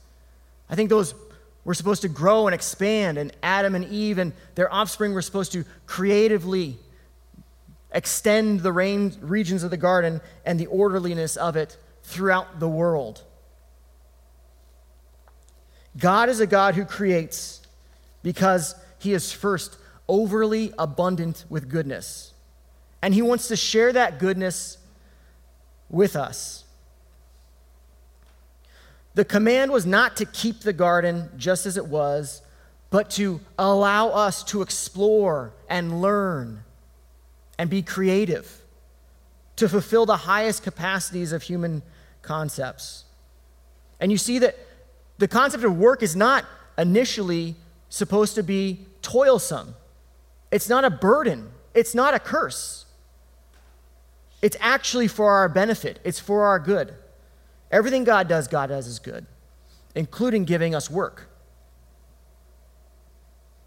I 0.68 0.74
think 0.74 0.90
those 0.90 1.14
were 1.64 1.74
supposed 1.74 2.02
to 2.02 2.08
grow 2.08 2.46
and 2.46 2.54
expand, 2.54 3.16
and 3.16 3.32
Adam 3.42 3.74
and 3.74 3.86
Eve 3.86 4.18
and 4.18 4.32
their 4.54 4.72
offspring 4.72 5.14
were 5.14 5.22
supposed 5.22 5.52
to 5.52 5.64
creatively 5.86 6.78
extend 7.90 8.60
the 8.60 8.72
regions 8.72 9.62
of 9.62 9.70
the 9.70 9.76
garden 9.78 10.20
and 10.44 10.60
the 10.60 10.66
orderliness 10.66 11.36
of 11.36 11.56
it 11.56 11.78
throughout 12.02 12.60
the 12.60 12.68
world. 12.68 13.22
God 15.96 16.28
is 16.28 16.40
a 16.40 16.46
God 16.46 16.74
who 16.74 16.84
creates 16.84 17.62
because 18.22 18.74
he 18.98 19.14
is 19.14 19.32
first 19.32 19.76
overly 20.08 20.72
abundant 20.78 21.44
with 21.48 21.68
goodness. 21.68 22.32
And 23.02 23.14
he 23.14 23.22
wants 23.22 23.48
to 23.48 23.56
share 23.56 23.92
that 23.92 24.18
goodness 24.18 24.78
with 25.88 26.16
us. 26.16 26.64
The 29.14 29.24
command 29.24 29.72
was 29.72 29.84
not 29.84 30.16
to 30.18 30.24
keep 30.24 30.60
the 30.60 30.72
garden 30.72 31.30
just 31.36 31.66
as 31.66 31.76
it 31.76 31.86
was, 31.86 32.42
but 32.90 33.10
to 33.10 33.40
allow 33.58 34.08
us 34.08 34.42
to 34.44 34.62
explore 34.62 35.52
and 35.68 36.00
learn 36.00 36.64
and 37.58 37.68
be 37.68 37.82
creative, 37.82 38.62
to 39.56 39.68
fulfill 39.68 40.06
the 40.06 40.16
highest 40.16 40.62
capacities 40.62 41.32
of 41.32 41.42
human 41.42 41.82
concepts. 42.22 43.04
And 44.00 44.12
you 44.12 44.18
see 44.18 44.38
that 44.38 44.56
the 45.18 45.28
concept 45.28 45.64
of 45.64 45.76
work 45.76 46.02
is 46.02 46.14
not 46.14 46.44
initially 46.78 47.56
supposed 47.88 48.36
to 48.36 48.42
be 48.42 48.86
toilsome, 49.02 49.74
it's 50.50 50.68
not 50.68 50.84
a 50.84 50.90
burden, 50.90 51.50
it's 51.74 51.94
not 51.94 52.14
a 52.14 52.18
curse. 52.18 52.86
It's 54.40 54.56
actually 54.60 55.08
for 55.08 55.32
our 55.32 55.48
benefit, 55.48 55.98
it's 56.04 56.20
for 56.20 56.46
our 56.46 56.58
good. 56.58 56.94
Everything 57.70 58.04
God 58.04 58.28
does, 58.28 58.48
God 58.48 58.68
does 58.68 58.86
is 58.86 58.98
good, 58.98 59.26
including 59.94 60.44
giving 60.44 60.74
us 60.74 60.90
work. 60.90 61.28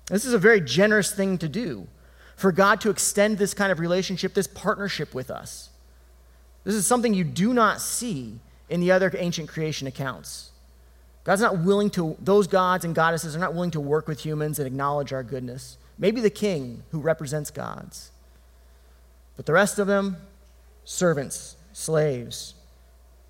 This 0.07 0.25
is 0.25 0.33
a 0.33 0.39
very 0.39 0.59
generous 0.59 1.11
thing 1.11 1.37
to 1.37 1.47
do 1.47 1.87
for 2.35 2.51
God 2.51 2.81
to 2.81 2.89
extend 2.89 3.37
this 3.37 3.53
kind 3.53 3.71
of 3.71 3.79
relationship, 3.79 4.33
this 4.33 4.47
partnership 4.47 5.13
with 5.13 5.29
us. 5.29 5.69
This 6.63 6.75
is 6.75 6.87
something 6.87 7.13
you 7.13 7.23
do 7.23 7.53
not 7.53 7.79
see 7.81 8.39
in 8.69 8.79
the 8.81 8.91
other 8.91 9.11
ancient 9.15 9.47
creation 9.47 9.87
accounts. 9.87 10.51
God's 11.23 11.41
not 11.41 11.59
willing 11.59 11.89
to, 11.91 12.17
those 12.19 12.47
gods 12.47 12.83
and 12.83 12.95
goddesses 12.95 13.35
are 13.35 13.39
not 13.39 13.53
willing 13.53 13.71
to 13.71 13.79
work 13.79 14.07
with 14.07 14.25
humans 14.25 14.57
and 14.57 14.65
acknowledge 14.65 15.13
our 15.13 15.23
goodness. 15.23 15.77
Maybe 16.01 16.19
the 16.19 16.31
king 16.31 16.83
who 16.89 16.99
represents 16.99 17.51
gods. 17.51 18.11
But 19.37 19.45
the 19.45 19.53
rest 19.53 19.79
of 19.79 19.87
them, 19.87 20.17
servants, 20.83 21.55
slaves, 21.73 22.55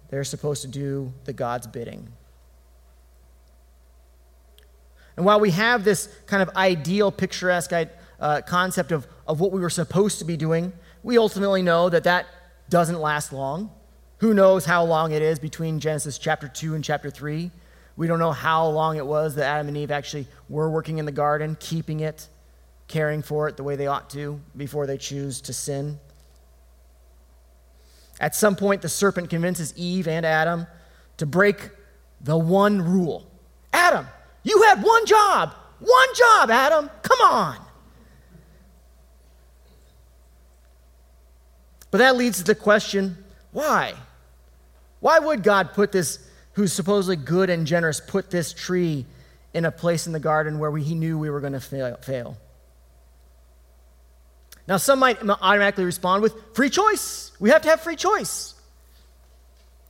they're 0.10 0.24
supposed 0.24 0.62
to 0.64 0.68
do 0.70 1.14
the 1.26 1.34
God's 1.34 1.68
bidding. 1.68 2.08
And 5.18 5.26
while 5.26 5.40
we 5.42 5.52
have 5.52 5.84
this 5.84 6.08
kind 6.26 6.42
of 6.42 6.56
ideal, 6.56 7.12
picturesque 7.12 7.74
uh, 8.20 8.42
concept 8.48 8.94
of, 8.94 9.06
of 9.28 9.42
what 9.42 9.52
we 9.52 9.60
were 9.60 9.70
supposed 9.70 10.20
to 10.20 10.26
be 10.26 10.38
doing, 10.38 10.72
we 11.04 11.18
ultimately 11.18 11.62
know 11.62 11.90
that 11.90 12.06
that 12.06 12.28
doesn't 12.70 13.00
last 13.00 13.34
long. 13.34 13.70
Who 14.20 14.34
knows 14.34 14.64
how 14.64 14.86
long 14.86 15.12
it 15.12 15.22
is 15.22 15.40
between 15.40 15.82
Genesis 15.82 16.18
chapter 16.18 16.48
2 16.48 16.76
and 16.76 16.84
chapter 16.84 17.10
3? 17.10 17.52
We 17.98 18.08
don't 18.08 18.20
know 18.20 18.32
how 18.32 18.68
long 18.68 18.96
it 18.96 19.06
was 19.06 19.36
that 19.36 19.44
Adam 19.44 19.68
and 19.68 19.76
Eve 19.76 19.92
actually 19.92 20.28
were 20.48 20.70
working 20.70 21.00
in 21.00 21.06
the 21.06 21.12
garden, 21.12 21.58
keeping 21.60 22.00
it, 22.00 22.28
caring 22.92 23.22
for 23.22 23.48
it 23.48 23.58
the 23.58 23.64
way 23.64 23.76
they 23.76 23.88
ought 23.88 24.10
to 24.12 24.40
before 24.56 24.86
they 24.86 24.98
choose 24.98 25.42
to 25.42 25.54
sin. 25.54 26.00
At 28.20 28.36
some 28.36 28.56
point, 28.56 28.84
the 28.84 28.90
serpent 28.90 29.30
convinces 29.30 29.74
Eve 29.76 30.08
and 30.08 30.26
Adam 30.26 30.68
to 31.18 31.26
break 31.26 31.72
the 32.20 32.38
one 32.38 32.82
rule 32.82 33.32
Adam, 33.74 34.08
you 34.44 34.64
had 34.64 34.84
one 34.84 35.06
job. 35.06 35.54
One 35.80 36.16
job, 36.16 36.52
Adam. 36.52 36.90
Come 37.02 37.22
on. 37.22 37.58
But 41.90 41.98
that 41.98 42.16
leads 42.16 42.38
to 42.38 42.44
the 42.44 42.56
question 42.56 43.18
why? 43.52 43.94
Why 45.00 45.20
would 45.20 45.44
God 45.44 45.74
put 45.74 45.92
this, 45.92 46.20
who's 46.54 46.72
supposedly 46.72 47.16
good 47.16 47.50
and 47.50 47.66
generous, 47.66 48.00
put 48.00 48.30
this 48.30 48.54
tree 48.54 49.06
in 49.54 49.66
a 49.66 49.72
place 49.72 50.08
in 50.08 50.14
the 50.14 50.20
garden 50.20 50.60
where 50.60 50.72
we, 50.72 50.84
he 50.84 50.96
knew 50.96 51.18
we 51.18 51.30
were 51.30 51.42
going 51.42 51.54
to 51.54 51.60
fail, 51.60 51.98
fail? 51.98 52.38
Now, 54.68 54.78
some 54.78 55.00
might 55.00 55.18
automatically 55.28 55.86
respond 55.86 56.22
with 56.24 56.36
free 56.54 56.70
choice. 56.70 57.32
We 57.40 57.50
have 57.50 57.62
to 57.64 57.70
have 57.70 57.82
free 57.82 57.96
choice. 57.96 58.54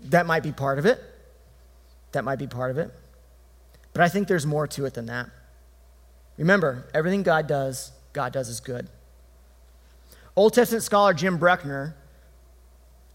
That 0.06 0.26
might 0.26 0.44
be 0.44 0.52
part 0.52 0.80
of 0.80 0.86
it. 0.86 1.00
That 2.14 2.24
might 2.24 2.40
be 2.40 2.48
part 2.48 2.72
of 2.72 2.78
it. 2.78 2.92
But 3.94 4.02
I 4.02 4.10
think 4.10 4.28
there's 4.28 4.46
more 4.46 4.68
to 4.68 4.86
it 4.86 4.94
than 4.94 5.08
that. 5.08 5.30
Remember, 6.38 6.88
everything 6.94 7.24
God 7.24 7.48
does, 7.48 7.92
God 8.14 8.34
does 8.34 8.50
is 8.50 8.60
good. 8.60 8.88
Old 10.36 10.54
Testament 10.54 10.84
scholar 10.84 11.14
Jim 11.14 11.38
Bruckner 11.38 11.96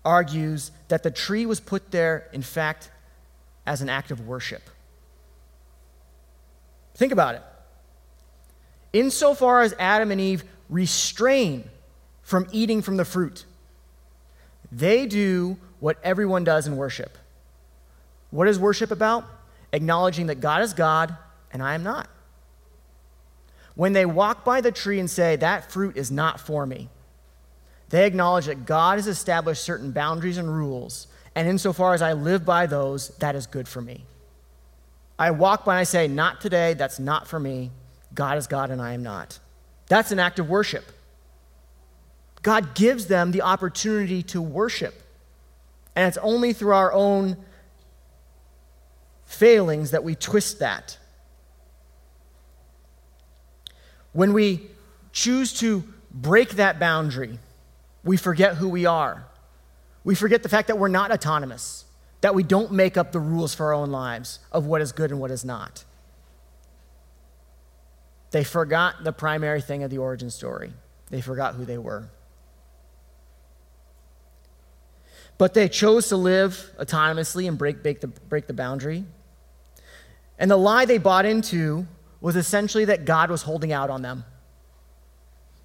argues 0.04 0.70
that 0.88 1.02
the 1.02 1.10
tree 1.10 1.46
was 1.46 1.58
put 1.58 1.90
there, 1.90 2.28
in 2.32 2.42
fact, 2.42 2.90
as 3.66 3.80
an 3.82 3.88
act 3.88 4.10
of 4.10 4.26
worship. 4.26 4.62
Think 6.94 7.12
about 7.12 7.34
it. 7.34 7.42
Insofar 8.92 9.62
as 9.62 9.74
Adam 9.78 10.10
and 10.10 10.20
Eve 10.20 10.44
restrain 10.68 11.68
from 12.22 12.46
eating 12.52 12.82
from 12.82 12.96
the 12.96 13.04
fruit, 13.04 13.44
they 14.72 15.06
do 15.06 15.56
what 15.80 15.98
everyone 16.02 16.44
does 16.44 16.66
in 16.66 16.76
worship. 16.76 17.16
What 18.30 18.48
is 18.48 18.58
worship 18.58 18.90
about? 18.90 19.24
Acknowledging 19.72 20.26
that 20.26 20.40
God 20.40 20.62
is 20.62 20.72
God 20.72 21.16
and 21.52 21.62
I 21.62 21.74
am 21.74 21.82
not. 21.82 22.08
When 23.74 23.92
they 23.92 24.06
walk 24.06 24.44
by 24.44 24.60
the 24.60 24.72
tree 24.72 24.98
and 24.98 25.10
say, 25.10 25.36
That 25.36 25.70
fruit 25.70 25.96
is 25.96 26.10
not 26.10 26.40
for 26.40 26.66
me, 26.66 26.88
they 27.90 28.06
acknowledge 28.06 28.46
that 28.46 28.66
God 28.66 28.98
has 28.98 29.06
established 29.06 29.62
certain 29.62 29.92
boundaries 29.92 30.38
and 30.38 30.52
rules, 30.52 31.06
and 31.34 31.46
insofar 31.46 31.94
as 31.94 32.02
I 32.02 32.14
live 32.14 32.44
by 32.44 32.66
those, 32.66 33.08
that 33.18 33.36
is 33.36 33.46
good 33.46 33.68
for 33.68 33.80
me. 33.80 34.06
I 35.18 35.30
walk 35.30 35.64
by 35.64 35.74
and 35.74 35.80
I 35.80 35.84
say, 35.84 36.08
Not 36.08 36.40
today, 36.40 36.74
that's 36.74 36.98
not 36.98 37.28
for 37.28 37.38
me. 37.38 37.70
God 38.14 38.38
is 38.38 38.46
God 38.46 38.70
and 38.70 38.80
I 38.80 38.94
am 38.94 39.02
not. 39.02 39.38
That's 39.88 40.12
an 40.12 40.18
act 40.18 40.38
of 40.38 40.48
worship. 40.48 40.84
God 42.42 42.74
gives 42.74 43.06
them 43.06 43.32
the 43.32 43.42
opportunity 43.42 44.22
to 44.24 44.40
worship. 44.40 45.02
And 45.94 46.06
it's 46.06 46.18
only 46.18 46.52
through 46.52 46.74
our 46.74 46.92
own 46.92 47.36
failings 49.24 49.90
that 49.90 50.04
we 50.04 50.14
twist 50.14 50.60
that. 50.60 50.98
When 54.12 54.32
we 54.32 54.70
choose 55.12 55.52
to 55.60 55.84
break 56.10 56.50
that 56.50 56.78
boundary, 56.78 57.38
we 58.04 58.16
forget 58.16 58.56
who 58.56 58.68
we 58.68 58.86
are. 58.86 59.26
We 60.04 60.14
forget 60.14 60.42
the 60.42 60.48
fact 60.48 60.68
that 60.68 60.78
we're 60.78 60.88
not 60.88 61.10
autonomous, 61.10 61.84
that 62.20 62.34
we 62.34 62.42
don't 62.42 62.72
make 62.72 62.96
up 62.96 63.12
the 63.12 63.18
rules 63.18 63.54
for 63.54 63.66
our 63.66 63.72
own 63.74 63.90
lives 63.90 64.38
of 64.52 64.66
what 64.66 64.80
is 64.80 64.92
good 64.92 65.10
and 65.10 65.20
what 65.20 65.30
is 65.30 65.44
not. 65.44 65.84
They 68.36 68.44
forgot 68.44 69.02
the 69.02 69.12
primary 69.14 69.62
thing 69.62 69.82
of 69.82 69.88
the 69.88 69.96
origin 69.96 70.28
story. 70.28 70.70
They 71.08 71.22
forgot 71.22 71.54
who 71.54 71.64
they 71.64 71.78
were. 71.78 72.10
But 75.38 75.54
they 75.54 75.70
chose 75.70 76.10
to 76.10 76.18
live 76.18 76.70
autonomously 76.78 77.48
and 77.48 77.56
break, 77.56 77.82
break, 77.82 78.02
the, 78.02 78.08
break 78.08 78.46
the 78.46 78.52
boundary. 78.52 79.06
And 80.38 80.50
the 80.50 80.58
lie 80.58 80.84
they 80.84 80.98
bought 80.98 81.24
into 81.24 81.86
was 82.20 82.36
essentially 82.36 82.84
that 82.84 83.06
God 83.06 83.30
was 83.30 83.40
holding 83.40 83.72
out 83.72 83.88
on 83.88 84.02
them, 84.02 84.26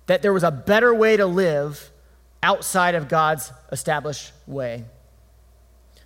that 0.06 0.22
there 0.22 0.32
was 0.32 0.44
a 0.44 0.50
better 0.50 0.96
way 0.96 1.18
to 1.18 1.26
live 1.26 1.92
outside 2.42 2.96
of 2.96 3.10
God's 3.10 3.52
established 3.74 4.32
way. 4.48 4.86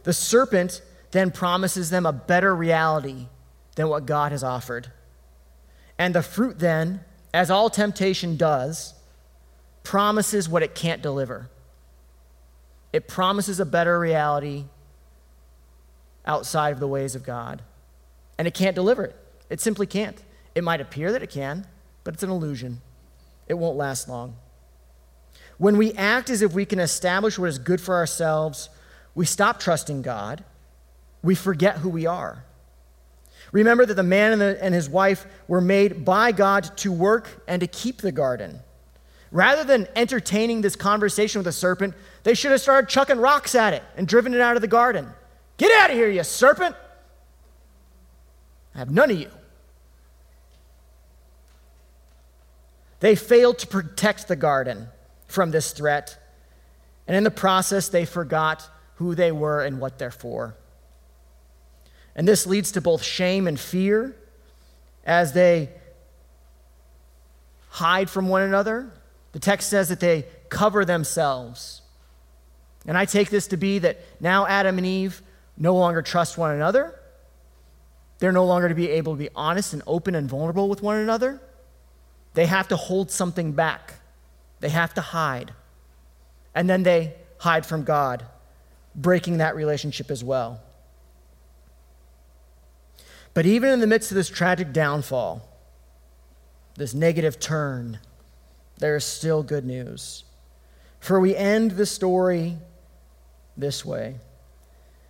The 0.01 0.13
serpent 0.13 0.82
then 1.12 1.30
promises 1.30 1.91
them 1.91 2.08
a 2.08 2.12
better 2.12 2.56
reality 2.56 3.28
than 3.75 3.88
what 3.88 4.08
God 4.08 4.32
has 4.32 4.43
offered. 4.43 4.91
And 5.97 6.13
the 6.13 6.21
fruit 6.21 6.60
then, 6.60 7.01
as 7.34 7.49
all 7.49 7.69
temptation 7.69 8.38
does, 8.38 8.93
promises 9.84 10.49
what 10.49 10.63
it 10.63 10.75
can't 10.75 11.01
deliver. 11.01 11.49
It 12.91 13.08
promises 13.08 13.60
a 13.60 13.65
better 13.65 13.99
reality 13.99 14.65
outside 16.25 16.71
of 16.71 16.79
the 16.79 16.88
ways 16.88 17.15
of 17.15 17.23
God. 17.23 17.62
And 18.38 18.47
it 18.47 18.53
can't 18.53 18.75
deliver 18.75 19.03
it. 19.03 19.15
It 19.49 19.62
simply 19.62 19.86
can't. 19.86 20.21
It 20.55 20.63
might 20.63 20.81
appear 20.81 21.12
that 21.12 21.23
it 21.23 21.29
can, 21.29 21.67
but 22.03 22.13
it's 22.13 22.23
an 22.23 22.29
illusion. 22.29 22.81
It 23.47 23.55
won't 23.55 23.77
last 23.77 24.10
long. 24.10 24.36
When 25.58 25.77
we 25.77 25.93
act 25.93 26.29
as 26.29 26.41
if 26.41 26.53
we 26.53 26.65
can 26.65 26.79
establish 26.79 27.39
what 27.39 27.49
is 27.49 27.60
good 27.60 27.79
for 27.79 27.95
ourselves, 27.95 28.69
we 29.13 29.25
stop 29.25 29.60
trusting 29.60 30.01
God. 30.01 30.43
We 31.21 31.36
forget 31.36 31.77
who 31.77 31.89
we 31.89 32.05
are. 32.05 32.43
Remember 33.56 33.86
that 33.86 33.94
the 33.94 34.04
man 34.04 34.34
and, 34.34 34.41
the, 34.41 34.62
and, 34.62 34.76
his 34.76 34.89
wife 34.89 35.26
were 35.48 35.62
made 35.62 36.04
by 36.04 36.34
God 36.34 36.76
to 36.80 36.91
work 36.91 37.41
and 37.48 37.62
to 37.62 37.68
keep 37.68 38.02
the 38.02 38.12
garden. 38.12 38.60
Rather 39.32 39.63
than 39.63 39.88
entertaining 39.96 40.60
this 40.60 40.76
conversation 40.76 41.39
with 41.39 41.46
the 41.46 41.54
serpent, 41.54 41.94
they 42.24 42.34
should 42.34 42.52
have 42.52 42.60
started 42.60 42.89
chucking 42.89 43.18
rocks 43.18 43.56
at 43.56 43.74
it 43.74 43.82
and 43.96 44.10
driven 44.10 44.34
it 44.34 44.41
out 44.41 44.58
of 44.58 44.62
the 44.62 44.68
garden. 44.68 45.08
Get 45.56 45.72
out 45.72 45.89
of 45.89 45.96
here, 45.96 46.10
you 46.10 46.22
serpent! 46.26 46.76
I 48.76 48.80
have 48.80 48.91
none 48.91 49.10
of 49.10 49.18
you. 49.18 49.32
They 53.00 53.15
failed 53.15 53.58
to 53.60 53.68
protect 53.68 54.28
the 54.28 54.36
garden 54.36 54.89
from 55.28 55.52
this 55.52 55.72
threat. 55.72 56.18
And 57.08 57.15
in 57.15 57.24
the 57.24 57.32
process, 57.32 57.88
they 57.88 58.04
forgot 58.04 58.70
who 58.96 59.15
they 59.15 59.32
were 59.32 59.63
and 59.63 59.80
what 59.80 59.98
they're 59.98 60.12
for. 60.12 60.58
And 62.15 62.28
this 62.28 62.47
leads 62.47 62.71
to 62.73 62.82
both 62.82 63.04
shame 63.04 63.47
and 63.47 63.60
fear 63.60 64.15
as 65.06 65.34
they 65.34 65.69
hide 67.69 68.10
from 68.10 68.30
one 68.30 68.41
another. 68.41 68.91
The 69.34 69.39
text 69.39 69.69
says 69.69 69.89
that 69.89 69.99
they 69.99 70.25
cover 70.49 70.86
themselves. 70.86 71.82
And 72.88 72.97
I 72.97 73.06
take 73.06 73.30
this 73.30 73.47
to 73.47 73.58
be 73.58 73.80
that 73.80 73.99
now 74.19 74.47
Adam 74.47 74.78
and 74.78 74.88
Eve 74.88 75.21
no 75.58 75.75
longer 75.75 76.01
trust 76.01 76.38
one 76.38 76.51
another. 76.51 76.97
They're 78.19 78.32
no 78.32 78.45
longer 78.45 78.69
to 78.69 78.75
be 78.75 78.89
able 78.91 79.13
to 79.13 79.19
be 79.19 79.30
honest 79.36 79.73
and 79.73 79.82
open 79.86 80.15
and 80.15 80.30
vulnerable 80.30 80.69
with 80.69 80.82
one 80.82 80.97
another. 80.97 81.41
They 82.34 82.45
have 82.45 82.67
to 82.69 82.75
hold 82.75 83.12
something 83.12 83.51
back. 83.51 83.95
They 84.62 84.69
have 84.69 84.93
to 84.93 85.01
hide. 85.01 85.54
And 86.54 86.69
then 86.69 86.84
they 86.84 87.13
hide 87.39 87.65
from 87.65 87.84
God, 87.84 88.25
breaking 88.95 89.38
that 89.38 89.56
relationship 89.56 90.10
as 90.10 90.23
well. 90.23 90.62
But 93.36 93.45
even 93.45 93.69
in 93.69 93.82
the 93.82 93.88
midst 93.88 94.10
of 94.12 94.15
this 94.15 94.30
tragic 94.30 94.74
downfall, 94.74 95.48
this 96.76 96.95
negative 96.95 97.39
turn, 97.39 98.00
there 98.78 98.95
is 98.95 99.06
still 99.06 99.43
good 99.43 99.65
news. 99.65 100.24
For 101.00 101.19
we 101.19 101.36
end 101.36 101.71
the 101.71 101.86
story 101.86 102.58
this 103.56 103.86
way 103.86 104.15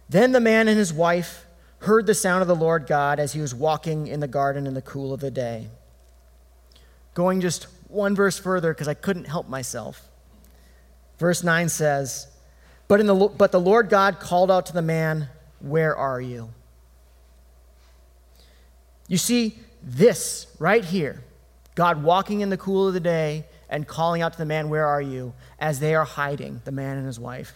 Then 0.09 0.33
the 0.33 0.39
man 0.39 0.67
and 0.67 0.77
his 0.77 0.91
wife 0.91 1.45
heard 1.79 2.05
the 2.07 2.13
sound 2.13 2.41
of 2.41 2.47
the 2.47 2.55
Lord 2.55 2.87
God 2.87 3.19
as 3.19 3.33
he 3.33 3.41
was 3.41 3.55
walking 3.55 4.07
in 4.07 4.19
the 4.19 4.27
garden 4.27 4.67
in 4.67 4.73
the 4.73 4.81
cool 4.81 5.13
of 5.13 5.19
the 5.19 5.31
day. 5.31 5.69
Going 7.13 7.41
just 7.41 7.67
one 7.87 8.15
verse 8.15 8.37
further 8.39 8.73
because 8.73 8.87
I 8.87 8.95
couldn't 8.95 9.25
help 9.25 9.47
myself. 9.47 10.09
Verse 11.19 11.43
9 11.43 11.69
says, 11.69 12.27
but, 12.87 12.99
in 12.99 13.05
the, 13.05 13.15
but 13.15 13.51
the 13.51 13.59
Lord 13.59 13.89
God 13.89 14.19
called 14.19 14.51
out 14.51 14.65
to 14.67 14.73
the 14.73 14.81
man, 14.81 15.29
Where 15.59 15.95
are 15.95 16.19
you? 16.19 16.49
You 19.07 19.17
see, 19.17 19.59
this 19.83 20.47
right 20.59 20.83
here, 20.83 21.23
God 21.75 22.03
walking 22.03 22.41
in 22.41 22.49
the 22.49 22.57
cool 22.57 22.87
of 22.87 22.93
the 22.93 22.99
day 22.99 23.45
and 23.69 23.87
calling 23.87 24.21
out 24.21 24.33
to 24.33 24.37
the 24.37 24.45
man, 24.45 24.69
Where 24.69 24.85
are 24.85 25.01
you? 25.01 25.33
as 25.59 25.79
they 25.79 25.95
are 25.95 26.05
hiding, 26.05 26.61
the 26.65 26.71
man 26.71 26.97
and 26.97 27.05
his 27.05 27.19
wife. 27.19 27.53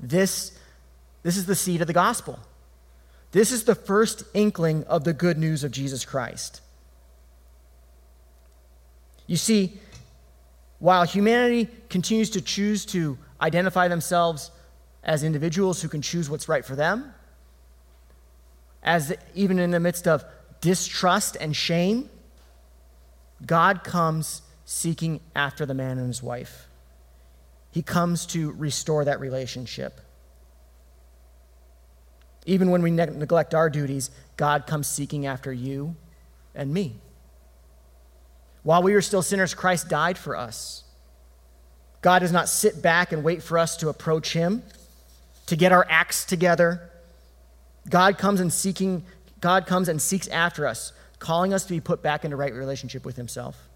This, 0.00 0.58
this 1.22 1.36
is 1.36 1.46
the 1.46 1.54
seed 1.54 1.80
of 1.80 1.86
the 1.86 1.92
gospel. 1.92 2.38
This 3.32 3.52
is 3.52 3.64
the 3.64 3.74
first 3.74 4.24
inkling 4.34 4.84
of 4.84 5.04
the 5.04 5.12
good 5.12 5.38
news 5.38 5.64
of 5.64 5.70
Jesus 5.70 6.04
Christ. 6.04 6.60
You 9.26 9.36
see, 9.36 9.78
while 10.78 11.04
humanity 11.04 11.68
continues 11.88 12.28
to 12.30 12.40
choose 12.40 12.84
to 12.86 13.16
identify 13.40 13.88
themselves 13.88 14.50
as 15.04 15.22
individuals 15.22 15.80
who 15.80 15.88
can 15.88 16.02
choose 16.02 16.28
what's 16.28 16.48
right 16.48 16.64
for 16.64 16.76
them, 16.76 17.14
as 18.82 19.14
even 19.34 19.58
in 19.58 19.70
the 19.70 19.80
midst 19.80 20.08
of 20.08 20.24
distrust 20.62 21.36
and 21.38 21.54
shame, 21.54 22.08
God 23.44 23.84
comes 23.84 24.40
seeking 24.64 25.20
after 25.36 25.66
the 25.66 25.74
man 25.74 25.98
and 25.98 26.06
his 26.06 26.22
wife. 26.22 26.68
He 27.70 27.82
comes 27.82 28.24
to 28.26 28.52
restore 28.52 29.04
that 29.04 29.20
relationship. 29.20 30.00
Even 32.46 32.70
when 32.70 32.80
we 32.80 32.90
ne- 32.90 33.06
neglect 33.06 33.54
our 33.54 33.68
duties, 33.68 34.10
God 34.38 34.66
comes 34.66 34.86
seeking 34.86 35.26
after 35.26 35.52
you 35.52 35.94
and 36.54 36.72
me. 36.72 36.96
While 38.62 38.82
we 38.82 38.94
were 38.94 39.02
still 39.02 39.22
sinners, 39.22 39.52
Christ 39.52 39.88
died 39.88 40.16
for 40.16 40.36
us. 40.36 40.84
God 42.00 42.20
does 42.20 42.32
not 42.32 42.48
sit 42.48 42.80
back 42.80 43.12
and 43.12 43.22
wait 43.22 43.42
for 43.42 43.58
us 43.58 43.76
to 43.78 43.90
approach 43.90 44.32
Him, 44.32 44.62
to 45.46 45.56
get 45.56 45.72
our 45.72 45.86
acts 45.88 46.24
together, 46.24 46.88
God 47.88 48.18
comes 48.18 48.40
and 48.40 48.52
seeking 48.52 49.04
God 49.42 49.66
comes 49.66 49.88
and 49.88 50.00
seeks 50.00 50.28
after 50.28 50.66
us, 50.66 50.92
calling 51.18 51.52
us 51.52 51.64
to 51.64 51.74
be 51.74 51.80
put 51.80 52.00
back 52.00 52.24
into 52.24 52.36
right 52.36 52.54
relationship 52.54 53.04
with 53.04 53.16
himself. 53.16 53.68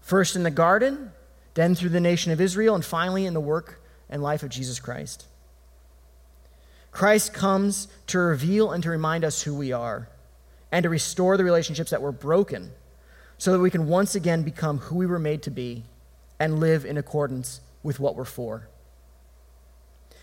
First 0.00 0.34
in 0.34 0.42
the 0.42 0.50
garden, 0.50 1.12
then 1.54 1.76
through 1.76 1.90
the 1.90 2.00
nation 2.00 2.32
of 2.32 2.40
Israel, 2.40 2.74
and 2.74 2.84
finally 2.84 3.24
in 3.24 3.34
the 3.34 3.40
work 3.40 3.80
and 4.10 4.20
life 4.20 4.42
of 4.42 4.50
Jesus 4.50 4.80
Christ. 4.80 5.26
Christ 6.90 7.32
comes 7.32 7.86
to 8.08 8.18
reveal 8.18 8.72
and 8.72 8.82
to 8.82 8.90
remind 8.90 9.24
us 9.24 9.42
who 9.42 9.54
we 9.54 9.70
are 9.72 10.08
and 10.72 10.82
to 10.82 10.90
restore 10.90 11.36
the 11.36 11.44
relationships 11.44 11.92
that 11.92 12.02
were 12.02 12.12
broken 12.12 12.72
so 13.38 13.52
that 13.52 13.60
we 13.60 13.70
can 13.70 13.86
once 13.86 14.16
again 14.16 14.42
become 14.42 14.78
who 14.78 14.96
we 14.96 15.06
were 15.06 15.20
made 15.20 15.42
to 15.44 15.50
be 15.50 15.84
and 16.40 16.58
live 16.58 16.84
in 16.84 16.98
accordance 16.98 17.60
with 17.84 18.00
what 18.00 18.16
we're 18.16 18.24
for. 18.24 18.68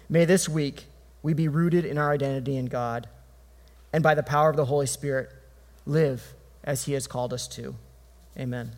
May 0.10 0.26
this 0.26 0.50
week 0.50 0.88
we 1.24 1.34
be 1.34 1.48
rooted 1.48 1.86
in 1.86 1.98
our 1.98 2.12
identity 2.12 2.58
in 2.58 2.66
God 2.66 3.08
and 3.92 4.04
by 4.04 4.16
the 4.16 4.24
power 4.24 4.50
of 4.50 4.56
the 4.56 4.66
Holy 4.66 4.86
Spirit 4.86 5.32
live 5.86 6.34
as 6.64 6.86
He 6.86 6.94
has 6.94 7.08
called 7.08 7.34
us 7.34 7.48
to. 7.50 7.76
Amen. 8.38 8.72